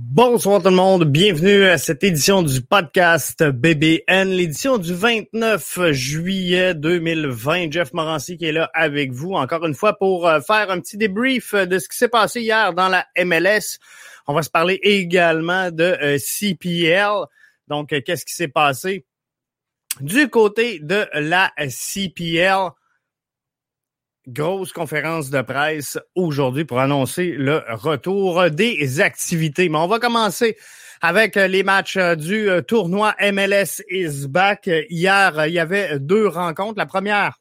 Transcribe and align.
Bonsoir 0.00 0.62
tout 0.62 0.68
le 0.68 0.76
monde, 0.76 1.06
bienvenue 1.06 1.64
à 1.64 1.76
cette 1.76 2.04
édition 2.04 2.44
du 2.44 2.62
podcast 2.62 3.42
BBN, 3.42 4.28
l'édition 4.28 4.78
du 4.78 4.94
29 4.94 5.90
juillet 5.90 6.72
2020. 6.72 7.72
Jeff 7.72 7.92
Morancy 7.92 8.36
qui 8.36 8.44
est 8.44 8.52
là 8.52 8.70
avec 8.74 9.10
vous 9.10 9.32
encore 9.32 9.66
une 9.66 9.74
fois 9.74 9.98
pour 9.98 10.28
euh, 10.28 10.40
faire 10.40 10.70
un 10.70 10.78
petit 10.78 10.98
débrief 10.98 11.52
de 11.52 11.80
ce 11.80 11.88
qui 11.88 11.96
s'est 11.96 12.08
passé 12.08 12.42
hier 12.42 12.72
dans 12.74 12.86
la 12.88 13.08
MLS. 13.24 13.80
On 14.28 14.34
va 14.34 14.42
se 14.42 14.50
parler 14.50 14.78
également 14.84 15.72
de 15.72 15.96
euh, 16.00 16.16
CPL. 16.16 17.24
Donc, 17.66 17.92
euh, 17.92 18.00
qu'est-ce 18.00 18.24
qui 18.24 18.34
s'est 18.34 18.46
passé 18.46 19.04
du 20.00 20.28
côté 20.28 20.78
de 20.78 21.08
la 21.14 21.50
CPL? 21.58 22.70
Grosse 24.28 24.72
conférence 24.72 25.30
de 25.30 25.40
presse 25.40 25.98
aujourd'hui 26.14 26.64
pour 26.64 26.80
annoncer 26.80 27.32
le 27.32 27.62
retour 27.70 28.50
des 28.50 29.00
activités. 29.00 29.68
Mais 29.68 29.78
on 29.78 29.88
va 29.88 29.98
commencer 29.98 30.56
avec 31.00 31.36
les 31.36 31.62
matchs 31.62 31.98
du 32.16 32.48
tournoi 32.66 33.14
MLS 33.20 33.82
is 33.90 34.28
back. 34.28 34.68
Hier, 34.90 35.46
il 35.46 35.52
y 35.54 35.58
avait 35.58 35.98
deux 35.98 36.26
rencontres. 36.26 36.78
La 36.78 36.86
première 36.86 37.38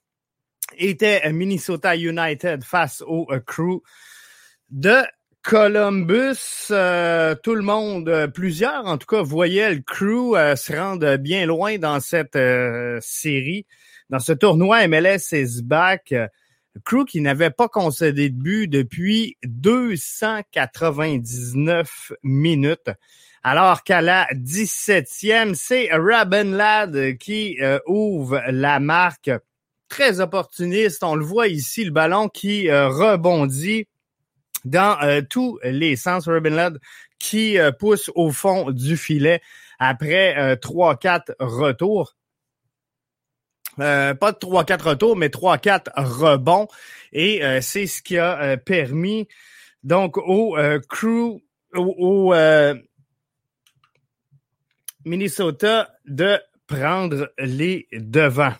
était 0.77 1.31
Minnesota 1.31 1.95
United 1.95 2.63
face 2.63 3.03
au 3.05 3.27
Crew 3.45 3.81
de 4.69 5.03
Columbus. 5.43 6.67
Euh, 6.71 7.35
tout 7.41 7.55
le 7.55 7.61
monde, 7.61 8.31
plusieurs 8.33 8.85
en 8.85 8.97
tout 8.97 9.07
cas, 9.07 9.21
voyaient 9.21 9.73
le 9.73 9.81
Crew 9.81 10.35
euh, 10.35 10.55
se 10.55 10.73
rendre 10.73 11.17
bien 11.17 11.45
loin 11.45 11.77
dans 11.77 11.99
cette 11.99 12.35
euh, 12.35 12.99
série, 13.01 13.65
dans 14.09 14.19
ce 14.19 14.33
tournoi 14.33 14.87
MLS 14.87 15.31
is 15.31 15.61
back. 15.63 16.13
Crew 16.83 17.05
qui 17.05 17.21
n'avait 17.21 17.49
pas 17.49 17.67
concédé 17.67 18.29
de 18.29 18.35
but 18.35 18.67
depuis 18.67 19.35
299 19.43 22.13
minutes. 22.23 22.91
Alors 23.43 23.83
qu'à 23.83 24.01
la 24.01 24.27
17e, 24.33 25.53
c'est 25.53 25.89
Robin 25.93 26.51
Ladd 26.51 27.17
qui 27.17 27.57
euh, 27.61 27.79
ouvre 27.87 28.41
la 28.49 28.81
marque. 28.81 29.31
Très 29.87 30.19
opportuniste. 30.19 31.01
On 31.01 31.15
le 31.15 31.23
voit 31.23 31.47
ici, 31.47 31.85
le 31.85 31.91
ballon 31.91 32.27
qui 32.27 32.69
euh, 32.69 32.89
rebondit 32.89 33.87
dans 34.65 35.01
euh, 35.01 35.21
tous 35.21 35.59
les 35.63 35.95
sens. 35.95 36.27
Robin 36.27 36.49
Ladd 36.49 36.77
qui 37.19 37.57
pousse 37.79 38.11
au 38.15 38.31
fond 38.31 38.71
du 38.71 38.97
filet 38.97 39.41
après 39.79 40.57
3-4 40.57 41.35
retours. 41.39 42.16
Euh, 43.79 44.13
pas 44.13 44.31
de 44.31 44.37
3-4 44.37 44.81
retours, 44.81 45.15
mais 45.15 45.27
3-4 45.27 45.89
rebonds. 45.95 46.67
Et 47.13 47.43
euh, 47.43 47.61
c'est 47.61 47.87
ce 47.87 48.01
qui 48.01 48.17
a 48.17 48.41
euh, 48.41 48.57
permis 48.57 49.27
donc 49.83 50.17
au 50.17 50.57
crew, 50.89 51.41
au, 51.73 52.33
Minnesota 55.05 55.89
de 56.05 56.39
prendre 56.65 57.31
les 57.39 57.87
devants. 57.93 58.55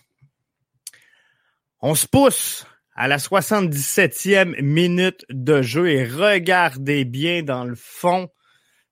On 1.81 1.93
se 1.93 2.07
pousse 2.07 2.65
à 2.95 3.07
la 3.07 3.17
77e 3.17 4.61
minute 4.61 5.25
de 5.29 5.61
jeu 5.61 5.89
et 5.89 6.05
regardez 6.05 7.03
bien 7.03 7.43
dans 7.43 7.65
le 7.65 7.75
fond 7.75 8.29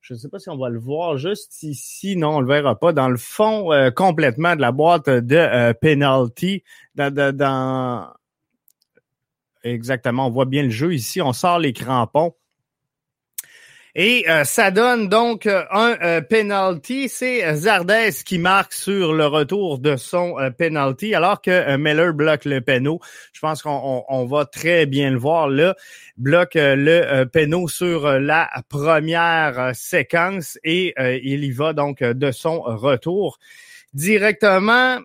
je 0.06 0.14
ne 0.14 0.18
sais 0.20 0.28
pas 0.28 0.38
si 0.38 0.48
on 0.50 0.56
va 0.56 0.68
le 0.68 0.78
voir 0.78 1.16
juste 1.16 1.64
ici. 1.64 2.16
Non, 2.16 2.36
on 2.36 2.40
le 2.40 2.46
verra 2.46 2.78
pas. 2.78 2.92
Dans 2.92 3.08
le 3.08 3.16
fond 3.16 3.72
euh, 3.72 3.90
complètement 3.90 4.54
de 4.54 4.60
la 4.60 4.70
boîte 4.70 5.10
de 5.10 5.34
euh, 5.34 5.74
penalty. 5.74 6.62
Dans, 6.94 8.12
Exactement, 9.64 10.28
on 10.28 10.30
voit 10.30 10.44
bien 10.44 10.62
le 10.62 10.70
jeu 10.70 10.94
ici. 10.94 11.20
On 11.20 11.32
sort 11.32 11.58
les 11.58 11.72
crampons. 11.72 12.36
Et 13.98 14.28
euh, 14.28 14.44
ça 14.44 14.70
donne 14.70 15.08
donc 15.08 15.46
euh, 15.46 15.64
un 15.70 15.96
euh, 16.02 16.20
penalty. 16.20 17.08
C'est 17.08 17.54
Zardes 17.54 18.12
qui 18.26 18.38
marque 18.38 18.74
sur 18.74 19.14
le 19.14 19.24
retour 19.26 19.78
de 19.78 19.96
son 19.96 20.36
penalty, 20.58 21.14
alors 21.14 21.40
que 21.40 21.78
Miller 21.78 22.12
bloque 22.12 22.44
le 22.44 22.60
péno. 22.60 23.00
Je 23.32 23.40
pense 23.40 23.62
qu'on 23.62 24.26
va 24.26 24.44
très 24.44 24.84
bien 24.84 25.10
le 25.10 25.16
voir 25.16 25.48
là. 25.48 25.74
Bloque 26.18 26.56
le 26.56 27.24
péno 27.24 27.68
sur 27.68 28.06
la 28.20 28.50
première 28.68 29.70
séquence 29.74 30.58
et 30.62 30.94
il 31.24 31.44
y 31.44 31.50
va 31.50 31.72
donc 31.72 32.02
de 32.02 32.30
son 32.32 32.60
retour 32.60 33.38
directement 33.94 34.98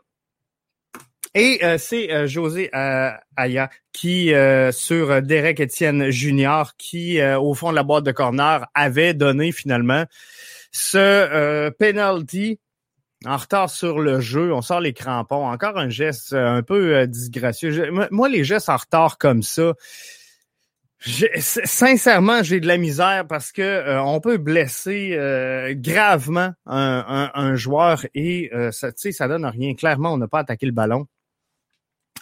et 1.33 1.63
euh, 1.63 1.77
c'est 1.77 2.11
euh, 2.11 2.27
José 2.27 2.69
euh, 2.75 3.11
Aya 3.37 3.69
qui, 3.93 4.31
sur 4.71 5.21
Derek 5.21 5.59
Etienne 5.59 6.09
Junior, 6.09 6.75
qui, 6.77 7.21
au 7.21 7.53
fond 7.53 7.71
de 7.71 7.75
la 7.75 7.83
boîte 7.83 8.05
de 8.05 8.11
corner, 8.11 8.65
avait 8.73 9.13
donné 9.13 9.51
finalement 9.51 10.05
ce 10.71 11.69
penalty 11.71 12.59
en 13.25 13.35
retard 13.35 13.69
sur 13.69 13.99
le 13.99 14.21
jeu. 14.21 14.53
On 14.53 14.61
sort 14.61 14.79
les 14.79 14.93
crampons. 14.93 15.45
Encore 15.45 15.77
un 15.77 15.89
geste 15.89 16.33
un 16.33 16.63
peu 16.63 17.05
disgracieux. 17.05 17.91
moi, 18.11 18.29
les 18.29 18.45
gestes 18.45 18.69
en 18.69 18.77
retard 18.77 19.17
comme 19.17 19.43
ça, 19.43 19.73
sincèrement, 21.01 22.43
j'ai 22.43 22.61
de 22.61 22.67
la 22.67 22.77
misère 22.77 23.27
parce 23.27 23.51
que 23.51 23.99
on 23.99 24.21
peut 24.21 24.37
blesser 24.37 25.17
gravement 25.75 26.53
un, 26.65 27.55
joueur 27.55 28.05
et 28.15 28.49
ça, 28.71 28.91
ça 28.95 29.27
donne 29.27 29.45
rien. 29.45 29.75
Clairement, 29.75 30.13
on 30.13 30.17
n'a 30.17 30.29
pas 30.29 30.39
attaqué 30.39 30.65
le 30.65 30.71
ballon. 30.71 31.07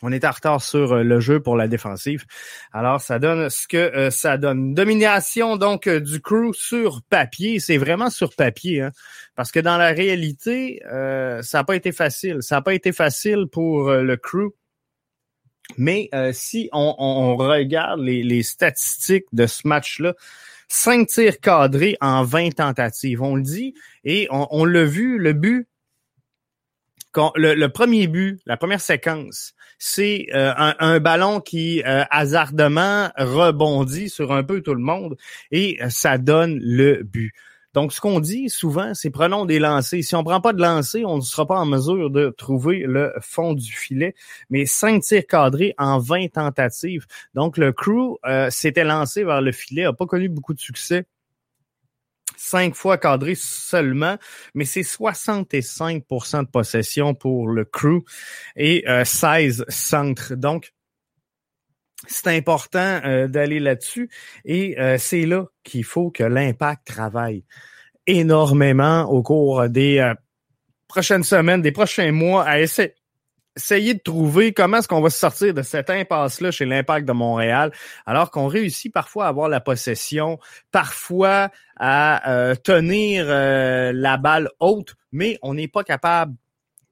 On 0.02 0.12
est 0.12 0.26
en 0.26 0.32
retard 0.32 0.62
sur 0.62 0.94
euh, 0.94 1.04
le 1.04 1.20
jeu 1.20 1.42
pour 1.42 1.58
la 1.58 1.68
défensive. 1.68 2.26
Alors, 2.72 3.02
ça 3.02 3.20
donne 3.20 3.50
ce 3.50 3.68
que 3.68 3.78
euh, 3.78 4.10
ça 4.10 4.38
donne. 4.38 4.74
Domination, 4.74 5.58
donc, 5.58 5.88
euh, 5.88 6.00
du 6.00 6.22
crew 6.22 6.54
sur 6.54 7.02
papier. 7.10 7.60
C'est 7.60 7.78
vraiment 7.78 8.10
sur 8.10 8.34
papier, 8.36 8.82
hein, 8.82 8.92
parce 9.36 9.52
que 9.52 9.60
dans 9.60 9.78
la 9.78 9.90
réalité, 9.90 10.82
ça 10.84 11.60
n'a 11.60 11.64
pas 11.64 11.76
été 11.76 11.92
facile. 11.92 12.38
Ça 12.42 12.56
n'a 12.56 12.62
pas 12.62 12.74
été 12.74 12.92
facile 12.92 13.46
pour 13.52 13.92
le 13.92 14.18
crew. 14.18 14.54
Mais 15.78 16.10
si 16.34 16.70
on, 16.74 17.36
regarde 17.38 18.02
les, 18.02 18.44
statistiques 18.44 19.26
de 19.34 19.46
ce 19.46 19.68
match-là, 19.68 20.16
cinq 20.68 21.08
tirs 21.08 21.40
cadrés 21.40 21.98
en 22.02 22.24
20 22.24 22.56
tentatives, 22.56 23.22
on 23.22 23.36
le 23.36 23.44
dit, 23.44 23.74
et 24.04 24.28
on, 24.32 24.48
on 24.52 24.66
l'a 24.66 24.84
vu, 24.84 25.18
le 25.18 25.34
but 25.34 25.68
le, 27.36 27.68
premier 27.68 28.08
but, 28.08 28.40
la 28.46 28.58
première 28.58 28.82
séquence, 28.82 29.54
c'est 29.80 30.28
euh, 30.34 30.54
un, 30.58 31.00
ballon 31.00 31.40
qui 31.40 31.82
euh, 31.86 32.04
hasardement 32.12 33.10
rebondit 33.18 34.10
sur 34.10 34.34
un 34.34 34.44
peu 34.44 34.62
tout 34.62 34.76
le 34.76 34.82
monde 34.82 35.16
et 35.52 35.82
euh, 35.82 35.90
ça 35.90 36.18
donne 36.18 36.60
le 36.62 37.02
but. 37.04 37.34
Donc, 37.74 37.94
ce 37.94 38.02
qu'on 38.02 38.20
dit 38.20 38.50
souvent, 38.50 38.94
c'est 38.94 39.12
prenons 39.12 39.46
des 39.46 39.60
lancers. 39.60 40.04
Si 40.04 40.16
on 40.16 40.24
prend 40.24 40.42
pas 40.42 40.54
de 40.54 40.62
lancers, 40.62 41.06
on 41.08 41.18
ne 41.18 41.22
sera 41.22 41.48
pas 41.48 41.60
en 41.60 41.66
mesure 41.66 42.10
de 42.10 42.30
trouver 42.30 42.80
le 42.80 43.14
fond 43.22 43.54
du 43.54 43.72
filet. 43.72 44.16
Mais 44.50 44.66
cinq 44.66 45.04
tirs 45.04 45.26
cadrés 45.28 45.76
en 45.78 46.00
20 46.00 46.34
tentatives. 46.34 47.06
Donc, 47.36 47.58
le 47.58 47.72
crew 47.72 48.18
s'était 48.50 48.84
lancé 48.84 49.24
vers 49.24 49.42
le 49.42 49.52
filet, 49.52 49.86
a 49.86 49.94
pas 49.94 50.08
connu 50.08 50.30
beaucoup 50.30 50.56
de 50.56 50.60
succès 50.60 51.06
cinq 52.40 52.74
fois 52.74 52.98
cadré 52.98 53.36
seulement, 53.36 54.18
mais 54.56 54.66
c'est 54.66 54.82
65% 54.82 56.44
de 56.44 56.48
possession 56.48 57.14
pour 57.14 57.50
le 57.50 57.66
crew 57.66 58.04
et 58.56 58.86
16 59.04 59.62
euh, 59.62 59.66
centres. 59.68 60.36
Donc, 60.36 60.74
c'est 62.08 62.30
important 62.30 63.02
euh, 63.04 63.28
d'aller 63.28 63.60
là-dessus 63.60 64.10
et 64.46 64.80
euh, 64.80 64.98
c'est 64.98 65.26
là 65.26 65.46
qu'il 65.64 65.84
faut 65.84 66.12
que 66.12 66.24
l'impact 66.24 66.88
travaille 66.88 67.44
énormément 68.08 69.04
au 69.04 69.22
cours 69.22 69.68
des 69.70 70.14
prochaines 70.88 71.24
semaines, 71.24 71.62
des 71.62 71.72
prochains 71.72 72.12
mois 72.12 72.44
à 72.44 72.60
essayer 72.60 72.96
essayer 73.60 73.94
de 73.94 74.00
trouver 74.00 74.54
comment 74.54 74.78
est-ce 74.78 74.88
qu'on 74.88 75.02
va 75.02 75.10
se 75.10 75.20
sortir 75.20 75.54
de 75.54 75.62
cette 75.62 75.90
impasse-là 75.90 76.50
chez 76.50 76.66
l'Impact 76.66 77.06
de 77.06 77.12
Montréal, 77.12 77.72
alors 78.06 78.32
qu'on 78.32 78.48
réussit 78.48 78.92
parfois 78.92 79.26
à 79.26 79.28
avoir 79.28 79.50
la 79.50 79.60
possession, 79.60 80.40
parfois 80.72 81.50
à 81.78 82.32
euh, 82.32 82.56
tenir 82.56 83.26
euh, 83.28 83.92
la 83.94 84.18
balle 84.18 84.50
haute, 84.60 84.96
mais 85.12 85.38
on 85.42 85.54
n'est 85.54 85.68
pas 85.68 85.84
capable 85.84 86.34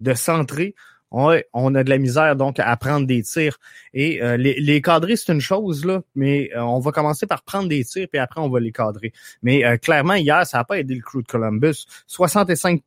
de 0.02 0.14
centrer. 0.14 0.76
On, 1.10 1.30
a 1.32 1.84
de 1.86 1.90
la 1.90 1.98
misère 2.00 2.36
donc 2.36 2.60
à 2.60 2.76
prendre 2.76 3.08
des 3.08 3.24
tirs. 3.24 3.60
Et 3.94 4.22
euh, 4.22 4.36
les, 4.36 4.60
les 4.60 4.82
cadrer, 4.82 5.16
c'est 5.16 5.32
une 5.32 5.40
chose, 5.40 5.86
là, 5.86 6.02
mais 6.16 6.50
on 6.58 6.80
va 6.80 6.92
commencer 6.92 7.26
par 7.26 7.44
prendre 7.44 7.70
des 7.70 7.86
tirs, 7.86 8.10
puis 8.12 8.20
après, 8.20 8.42
on 8.42 8.50
va 8.50 8.60
les 8.60 8.74
cadrer. 8.74 9.14
Mais 9.42 9.80
clairement, 9.80 10.16
hier, 10.16 10.46
ça 10.46 10.58
n'a 10.58 10.64
pas 10.66 10.80
aidé 10.80 10.96
le 10.96 11.02
crew 11.02 11.22
de 11.22 11.28
Columbus. 11.28 11.86
65 12.08 12.84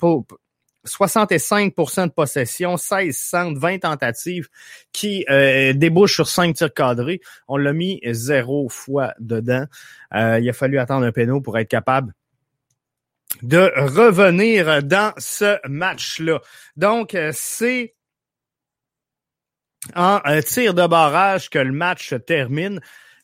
65% 0.86 2.06
de 2.06 2.12
possession, 2.12 2.76
16 2.76 3.16
centres, 3.16 3.60
20 3.60 3.80
tentatives 3.80 4.48
qui 4.92 5.24
euh, 5.28 5.72
débouchent 5.72 6.14
sur 6.14 6.28
5 6.28 6.54
tirs 6.54 6.72
cadrés. 6.72 7.20
On 7.48 7.56
l'a 7.56 7.72
mis 7.72 8.00
zéro 8.04 8.68
fois 8.68 9.14
dedans. 9.18 9.66
Euh, 10.14 10.38
il 10.40 10.48
a 10.48 10.52
fallu 10.52 10.78
attendre 10.78 11.06
un 11.06 11.12
péno 11.12 11.40
pour 11.40 11.58
être 11.58 11.68
capable 11.68 12.14
de 13.42 13.70
revenir 13.76 14.82
dans 14.82 15.12
ce 15.18 15.58
match-là. 15.68 16.40
Donc, 16.76 17.14
euh, 17.14 17.30
c'est 17.34 17.94
en 19.94 20.20
tir 20.44 20.74
de 20.74 20.86
barrage 20.86 21.48
que 21.48 21.58
le 21.58 21.72
match 21.72 22.14
termine. 22.26 22.80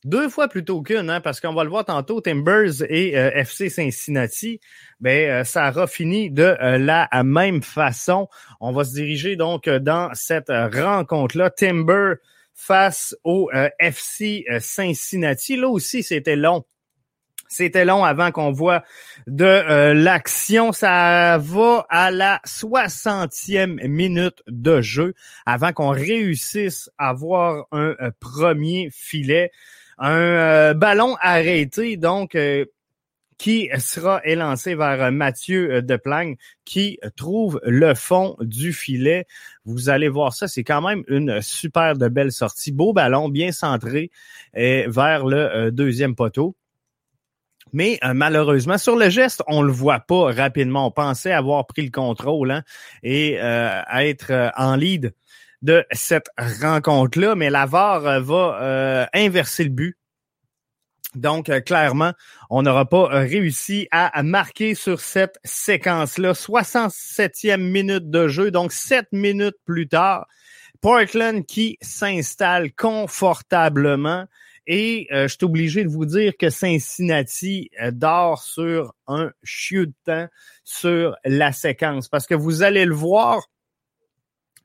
Deux 0.06 0.28
fois 0.28 0.48
plutôt 0.48 0.80
qu'une, 0.82 1.10
hein, 1.10 1.20
parce 1.20 1.40
qu'on 1.40 1.52
va 1.52 1.64
le 1.64 1.70
voir 1.70 1.84
tantôt, 1.84 2.20
Timbers 2.20 2.82
et 2.88 3.12
FC 3.12 3.68
Cincinnati, 3.68 4.60
ben 5.00 5.44
ça 5.44 5.68
aura 5.68 5.86
fini 5.86 6.30
de 6.30 6.56
la 6.60 7.08
même 7.22 7.62
façon. 7.62 8.28
On 8.60 8.72
va 8.72 8.84
se 8.84 8.94
diriger 8.94 9.36
donc 9.36 9.68
dans 9.68 10.10
cette 10.14 10.48
rencontre-là. 10.48 11.50
Timber 11.50 12.14
face 12.54 13.14
au 13.24 13.50
FC 13.78 14.46
Cincinnati. 14.60 15.56
Là 15.56 15.68
aussi, 15.68 16.02
c'était 16.02 16.36
long 16.36 16.64
c'était 17.48 17.84
long 17.84 18.04
avant 18.04 18.32
qu'on 18.32 18.50
voit 18.50 18.82
de 19.26 19.44
euh, 19.44 19.94
l'action. 19.94 20.72
Ça 20.72 21.38
va 21.38 21.86
à 21.88 22.10
la 22.10 22.40
60e 22.46 23.86
minute 23.86 24.42
de 24.48 24.80
jeu 24.80 25.14
avant 25.44 25.72
qu'on 25.72 25.90
réussisse 25.90 26.90
à 26.98 27.10
avoir 27.10 27.66
un 27.72 27.94
euh, 28.00 28.10
premier 28.20 28.88
filet. 28.92 29.52
Un 29.98 30.18
euh, 30.18 30.74
ballon 30.74 31.16
arrêté, 31.20 31.96
donc, 31.96 32.36
qui 33.38 33.68
sera 33.78 34.20
élancé 34.24 34.74
vers 34.74 35.10
Mathieu 35.12 35.82
Deplagne, 35.82 36.36
qui 36.64 36.98
trouve 37.16 37.60
le 37.64 37.94
fond 37.94 38.36
du 38.40 38.72
filet. 38.72 39.26
Vous 39.64 39.88
allez 39.88 40.08
voir 40.08 40.34
ça, 40.34 40.48
c'est 40.48 40.64
quand 40.64 40.82
même 40.82 41.04
une 41.08 41.40
super 41.42 41.96
de 41.96 42.08
belle 42.08 42.32
sortie. 42.32 42.72
Beau 42.72 42.92
ballon, 42.92 43.28
bien 43.28 43.52
centré 43.52 44.10
vers 44.54 45.26
le 45.26 45.70
deuxième 45.70 46.14
poteau. 46.14 46.56
Mais 47.72 47.98
euh, 48.04 48.14
malheureusement, 48.14 48.78
sur 48.78 48.96
le 48.96 49.10
geste, 49.10 49.42
on 49.48 49.62
le 49.62 49.72
voit 49.72 50.00
pas 50.00 50.32
rapidement. 50.32 50.86
On 50.86 50.90
pensait 50.90 51.32
avoir 51.32 51.66
pris 51.66 51.82
le 51.82 51.90
contrôle 51.90 52.50
hein, 52.50 52.62
et 53.02 53.38
euh, 53.40 53.82
être 53.98 54.30
euh, 54.30 54.50
en 54.56 54.76
lead 54.76 55.12
de 55.62 55.84
cette 55.92 56.28
rencontre-là, 56.60 57.34
mais 57.34 57.50
la 57.50 57.66
VAR 57.66 58.20
va 58.20 59.08
inverser 59.12 59.64
le 59.64 59.70
but. 59.70 59.96
Donc, 61.14 61.50
clairement, 61.64 62.12
on 62.50 62.62
n'aura 62.62 62.84
pas 62.84 63.06
réussi 63.06 63.88
à, 63.90 64.22
marquer 64.22 64.74
sur 64.74 65.00
cette 65.00 65.38
séquence-là. 65.44 66.32
67e 66.32 67.56
minute 67.56 68.10
de 68.10 68.28
jeu, 68.28 68.50
donc 68.50 68.72
7 68.72 69.06
minutes 69.12 69.56
plus 69.64 69.88
tard. 69.88 70.26
Portland 70.82 71.44
qui 71.44 71.78
s'installe 71.80 72.72
confortablement 72.72 74.26
et 74.66 75.06
euh, 75.12 75.28
je 75.28 75.36
suis 75.36 75.44
obligé 75.44 75.84
de 75.84 75.88
vous 75.88 76.06
dire 76.06 76.32
que 76.36 76.50
Cincinnati 76.50 77.70
euh, 77.80 77.92
dort 77.92 78.42
sur 78.42 78.94
un 79.06 79.30
chieux 79.42 79.86
de 79.86 79.94
temps 80.04 80.26
sur 80.64 81.16
la 81.24 81.52
séquence. 81.52 82.08
Parce 82.08 82.26
que 82.26 82.34
vous 82.34 82.62
allez 82.62 82.84
le 82.84 82.94
voir, 82.94 83.46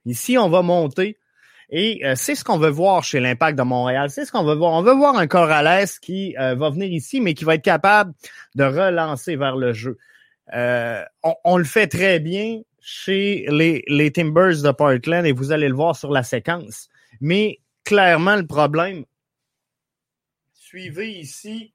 ici, 0.06 0.38
on 0.38 0.50
va 0.50 0.62
monter. 0.62 1.18
Et 1.70 2.06
euh, 2.06 2.16
c'est 2.16 2.36
ce 2.36 2.44
qu'on 2.44 2.58
veut 2.58 2.70
voir 2.70 3.04
chez 3.04 3.20
l'Impact 3.20 3.58
de 3.58 3.64
Montréal. 3.64 4.10
C'est 4.10 4.26
ce 4.26 4.32
qu'on 4.32 4.44
veut 4.44 4.56
voir. 4.56 4.74
On 4.74 4.82
veut 4.82 4.94
voir 4.94 5.16
un 5.16 5.28
Corrales 5.28 5.88
qui 6.02 6.34
va 6.34 6.70
venir 6.70 6.92
ici, 6.92 7.22
mais 7.22 7.34
qui 7.34 7.46
va 7.46 7.56
être 7.56 7.64
capable 7.64 8.14
de 8.56 8.64
relancer 8.64 9.36
vers 9.36 9.56
le 9.56 9.74
jeu. 9.74 9.98
On, 10.54 11.36
on, 11.46 11.58
le 11.58 11.64
fait 11.64 11.88
très 11.88 12.20
bien 12.20 12.60
chez 12.82 13.46
les, 13.50 13.84
les 13.88 14.12
Timbers 14.12 14.62
de 14.64 14.72
Portland 14.72 15.26
et 15.26 15.32
vous 15.32 15.54
allez 15.54 15.70
le 15.70 15.76
voir 15.76 15.96
sur 15.96 16.12
la 16.12 16.24
séquence. 16.24 16.90
Mais 17.22 17.60
clairement, 17.86 18.36
le 18.36 18.46
problème, 18.46 19.06
suivez 20.72 21.20
ici, 21.20 21.74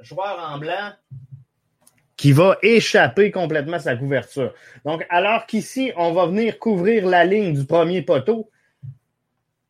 joueur 0.00 0.38
en 0.38 0.58
blanc 0.58 0.92
qui 2.20 2.32
va 2.32 2.58
échapper 2.60 3.30
complètement 3.30 3.78
sa 3.78 3.96
couverture. 3.96 4.52
Donc, 4.84 5.06
alors 5.08 5.46
qu'ici, 5.46 5.90
on 5.96 6.12
va 6.12 6.26
venir 6.26 6.58
couvrir 6.58 7.06
la 7.06 7.24
ligne 7.24 7.54
du 7.54 7.64
premier 7.64 8.02
poteau, 8.02 8.50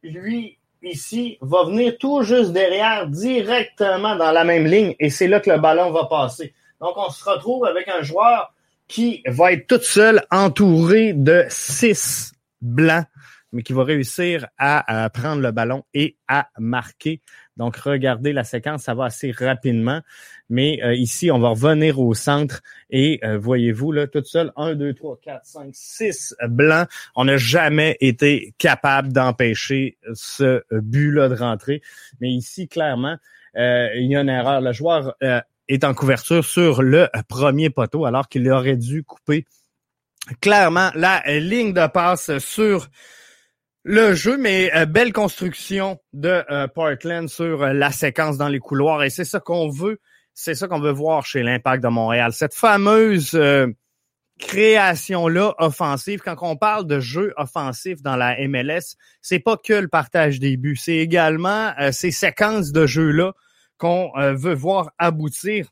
lui, 0.02 0.58
ici, 0.82 1.38
va 1.40 1.62
venir 1.62 1.96
tout 1.96 2.22
juste 2.22 2.52
derrière, 2.52 3.06
directement 3.06 4.16
dans 4.16 4.32
la 4.32 4.42
même 4.42 4.66
ligne, 4.66 4.96
et 4.98 5.10
c'est 5.10 5.28
là 5.28 5.38
que 5.38 5.48
le 5.48 5.58
ballon 5.58 5.92
va 5.92 6.06
passer. 6.06 6.52
Donc, 6.80 6.94
on 6.96 7.08
se 7.10 7.22
retrouve 7.22 7.66
avec 7.66 7.86
un 7.86 8.02
joueur 8.02 8.52
qui 8.88 9.22
va 9.28 9.52
être 9.52 9.68
tout 9.68 9.84
seul, 9.84 10.20
entouré 10.32 11.12
de 11.12 11.44
six 11.50 12.32
blancs, 12.60 13.06
mais 13.52 13.62
qui 13.62 13.72
va 13.72 13.84
réussir 13.84 14.46
à, 14.58 15.10
prendre 15.12 15.42
le 15.42 15.50
ballon 15.50 15.84
et 15.94 16.16
à 16.28 16.48
marquer 16.58 17.20
donc, 17.60 17.76
regardez 17.76 18.32
la 18.32 18.42
séquence, 18.42 18.84
ça 18.84 18.94
va 18.94 19.04
assez 19.04 19.32
rapidement. 19.32 20.00
Mais 20.48 20.80
euh, 20.82 20.94
ici, 20.94 21.30
on 21.30 21.38
va 21.38 21.50
revenir 21.50 22.00
au 22.00 22.14
centre 22.14 22.62
et 22.88 23.20
euh, 23.22 23.36
voyez-vous, 23.36 23.92
là, 23.92 24.06
toute 24.06 24.24
seule, 24.24 24.50
1, 24.56 24.76
2, 24.76 24.94
3, 24.94 25.18
4, 25.22 25.44
5, 25.44 25.68
6 25.70 26.36
blancs. 26.48 26.88
On 27.14 27.26
n'a 27.26 27.36
jamais 27.36 27.98
été 28.00 28.54
capable 28.56 29.12
d'empêcher 29.12 29.98
ce 30.14 30.62
but-là 30.70 31.28
de 31.28 31.34
rentrer. 31.34 31.82
Mais 32.22 32.30
ici, 32.30 32.66
clairement, 32.66 33.18
euh, 33.56 33.88
il 33.94 34.10
y 34.10 34.16
a 34.16 34.22
une 34.22 34.30
erreur. 34.30 34.62
Le 34.62 34.72
joueur 34.72 35.14
est 35.68 35.84
en 35.84 35.92
couverture 35.92 36.46
sur 36.46 36.80
le 36.80 37.08
premier 37.28 37.68
poteau 37.68 38.06
alors 38.06 38.26
qu'il 38.30 38.50
aurait 38.50 38.78
dû 38.78 39.04
couper 39.04 39.44
clairement 40.40 40.90
la 40.94 41.22
ligne 41.26 41.74
de 41.74 41.86
passe 41.88 42.38
sur 42.38 42.88
le 43.84 44.14
jeu, 44.14 44.36
mais 44.36 44.70
euh, 44.74 44.86
belle 44.86 45.12
construction 45.12 45.98
de 46.12 46.44
euh, 46.50 46.68
Portland 46.68 47.28
sur 47.28 47.62
euh, 47.62 47.72
la 47.72 47.90
séquence 47.90 48.36
dans 48.36 48.48
les 48.48 48.58
couloirs. 48.58 49.02
Et 49.02 49.10
c'est 49.10 49.24
ça 49.24 49.40
qu'on 49.40 49.68
veut, 49.68 50.00
c'est 50.34 50.54
ça 50.54 50.68
qu'on 50.68 50.80
veut 50.80 50.92
voir 50.92 51.24
chez 51.24 51.42
l'Impact 51.42 51.82
de 51.82 51.88
Montréal. 51.88 52.32
Cette 52.32 52.54
fameuse 52.54 53.38
création-là 54.38 55.54
offensive, 55.58 56.20
quand 56.20 56.36
on 56.40 56.56
parle 56.56 56.86
de 56.86 57.00
jeu 57.00 57.32
offensif 57.36 58.00
dans 58.02 58.16
la 58.16 58.36
MLS, 58.48 58.96
c'est 59.20 59.38
pas 59.38 59.56
que 59.56 59.74
le 59.74 59.88
partage 59.88 60.40
des 60.40 60.56
buts, 60.56 60.76
c'est 60.76 60.96
également 60.96 61.74
ces 61.92 62.10
séquences 62.10 62.72
de 62.72 62.86
jeu-là 62.86 63.32
qu'on 63.76 64.10
veut 64.16 64.54
voir 64.54 64.92
aboutir 64.98 65.68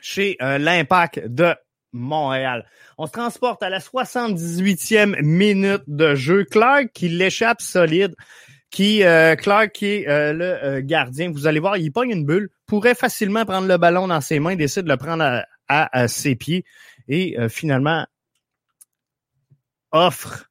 chez 0.00 0.38
l'Impact 0.40 1.26
de 1.26 1.54
Montréal. 1.92 2.66
On 2.98 3.06
se 3.06 3.12
transporte 3.12 3.62
à 3.62 3.70
la 3.70 3.78
78e 3.78 5.22
minute 5.22 5.82
de 5.86 6.14
jeu. 6.14 6.44
Clark 6.44 6.88
qui 6.92 7.08
l'échappe 7.08 7.60
solide. 7.60 8.14
Qui 8.70 9.02
euh, 9.02 9.34
Clark 9.34 9.72
qui 9.72 9.86
est 9.86 10.08
euh, 10.08 10.34
le 10.34 10.44
euh, 10.44 10.80
gardien, 10.84 11.30
vous 11.30 11.46
allez 11.46 11.58
voir, 11.58 11.78
il 11.78 11.90
pogne 11.90 12.10
une 12.10 12.26
bulle, 12.26 12.50
pourrait 12.66 12.94
facilement 12.94 13.46
prendre 13.46 13.66
le 13.66 13.78
ballon 13.78 14.08
dans 14.08 14.20
ses 14.20 14.40
mains, 14.40 14.56
décide 14.56 14.82
de 14.82 14.90
le 14.90 14.98
prendre 14.98 15.42
à, 15.68 16.08
ses 16.08 16.34
pieds 16.34 16.64
et 17.08 17.36
finalement 17.48 18.06
offre 19.90 20.50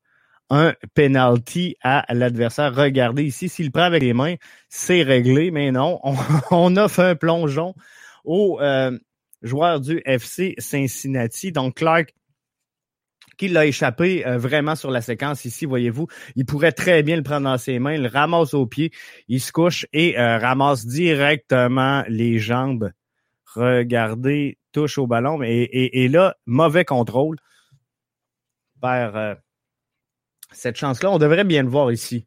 un 0.49 0.73
penalty 0.95 1.75
à 1.83 2.05
l'adversaire. 2.11 2.73
Regardez 2.73 3.23
ici, 3.23 3.49
s'il 3.49 3.71
prend 3.71 3.83
avec 3.83 4.01
les 4.01 4.13
mains, 4.13 4.35
c'est 4.69 5.03
réglé, 5.03 5.51
mais 5.51 5.71
non, 5.71 5.99
on, 6.03 6.15
on 6.51 6.75
offre 6.77 7.01
un 7.01 7.15
plongeon 7.15 7.75
au 8.25 8.59
joueur 9.41 9.79
du 9.79 10.01
FC 10.05 10.55
Cincinnati. 10.57 11.51
Donc, 11.51 11.75
Clark 11.75 12.13
qui 13.37 13.47
l'a 13.47 13.65
échappé 13.65 14.25
euh, 14.25 14.37
vraiment 14.37 14.75
sur 14.75 14.91
la 14.91 15.01
séquence 15.01 15.45
ici, 15.45 15.65
voyez-vous. 15.65 16.07
Il 16.35 16.45
pourrait 16.45 16.71
très 16.71 17.03
bien 17.03 17.15
le 17.15 17.23
prendre 17.23 17.43
dans 17.43 17.57
ses 17.57 17.79
mains, 17.79 17.93
il 17.93 18.01
le 18.01 18.09
ramasse 18.09 18.53
au 18.53 18.65
pied, 18.65 18.91
il 19.27 19.39
se 19.39 19.51
couche 19.51 19.85
et 19.93 20.19
euh, 20.19 20.37
ramasse 20.39 20.85
directement 20.85 22.03
les 22.07 22.39
jambes. 22.39 22.91
Regardez, 23.53 24.57
touche 24.71 24.97
au 24.97 25.07
ballon. 25.07 25.41
Et, 25.43 25.69
et, 25.71 26.07
là, 26.09 26.35
mauvais 26.45 26.85
contrôle 26.85 27.37
par 28.81 29.15
euh, 29.15 29.35
cette 30.51 30.75
chance-là. 30.75 31.11
On 31.11 31.17
devrait 31.17 31.43
bien 31.43 31.63
le 31.63 31.69
voir 31.69 31.91
ici. 31.91 32.25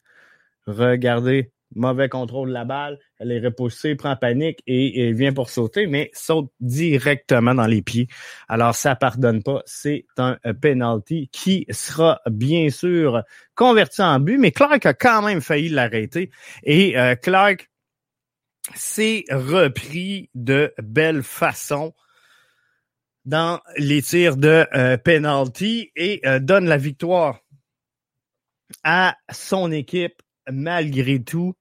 Regardez, 0.67 1.53
mauvais 1.75 2.09
contrôle 2.09 2.49
de 2.49 2.55
la 2.55 2.65
balle, 2.65 2.99
elle 3.19 3.33
est 3.33 3.41
repoussée, 3.41 3.95
prend 3.95 4.17
panique 4.17 4.63
et, 4.67 5.13
vient 5.13 5.33
pour 5.33 5.51
sauter, 5.51 5.87
mais 5.87 6.11
saute 6.13 6.51
directement 6.61 7.55
dans 7.55 7.67
les 7.67 7.83
pieds. 7.83 8.09
Alors 8.49 8.75
ça 8.75 8.97
pardonne 8.97 9.43
pas, 9.43 9.63
c'est 9.67 10.07
un 10.17 10.39
penalty 10.61 11.29
qui 11.33 11.67
sera 11.71 12.21
bien 12.31 12.71
sûr 12.71 13.23
converti 13.55 14.03
en 14.03 14.21
but, 14.21 14.39
mais 14.39 14.53
Clark 14.53 14.85
a 14.87 14.95
quand 14.95 15.23
même 15.23 15.41
failli 15.41 15.69
l'arrêter. 15.69 16.31
Et 16.65 16.99
euh, 16.99 17.15
Clark 17.15 17.71
s'est 18.75 19.25
repris 19.31 20.31
de 20.35 20.73
belle 20.79 21.23
façon 21.23 21.95
dans 23.25 23.61
les 23.77 24.03
tirs 24.03 24.37
de 24.37 24.67
euh, 24.75 24.97
penalty 24.97 25.93
et 25.95 26.21
euh, 26.27 26.39
donne 26.39 26.67
la 26.67 26.77
victoire 26.77 27.41
à 28.83 29.17
son 29.31 29.71
équipe 29.73 30.23
malgré 30.51 31.23
tout 31.23 31.55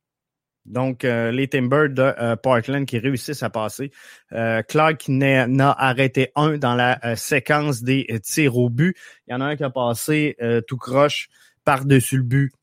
donc, 0.69 1.03
euh, 1.03 1.31
les 1.31 1.47
Timbers 1.47 1.89
de 1.89 2.01
euh, 2.01 2.35
Portland 2.35 2.85
qui 2.85 2.99
réussissent 2.99 3.43
à 3.43 3.49
passer. 3.49 3.91
Euh, 4.33 4.61
Clark 4.61 5.07
n'a 5.07 5.71
arrêté 5.71 6.31
un 6.35 6.57
dans 6.57 6.75
la 6.75 7.15
séquence 7.15 7.81
des 7.81 8.19
tirs 8.23 8.55
au 8.55 8.69
but. 8.69 8.95
Il 9.27 9.31
y 9.31 9.33
en 9.33 9.41
a 9.41 9.45
un 9.45 9.55
qui 9.55 9.63
a 9.63 9.69
passé 9.69 10.37
tout 10.67 10.77
croche 10.77 11.29
par-dessus 11.65 12.17
le 12.17 12.23
but. 12.23 12.53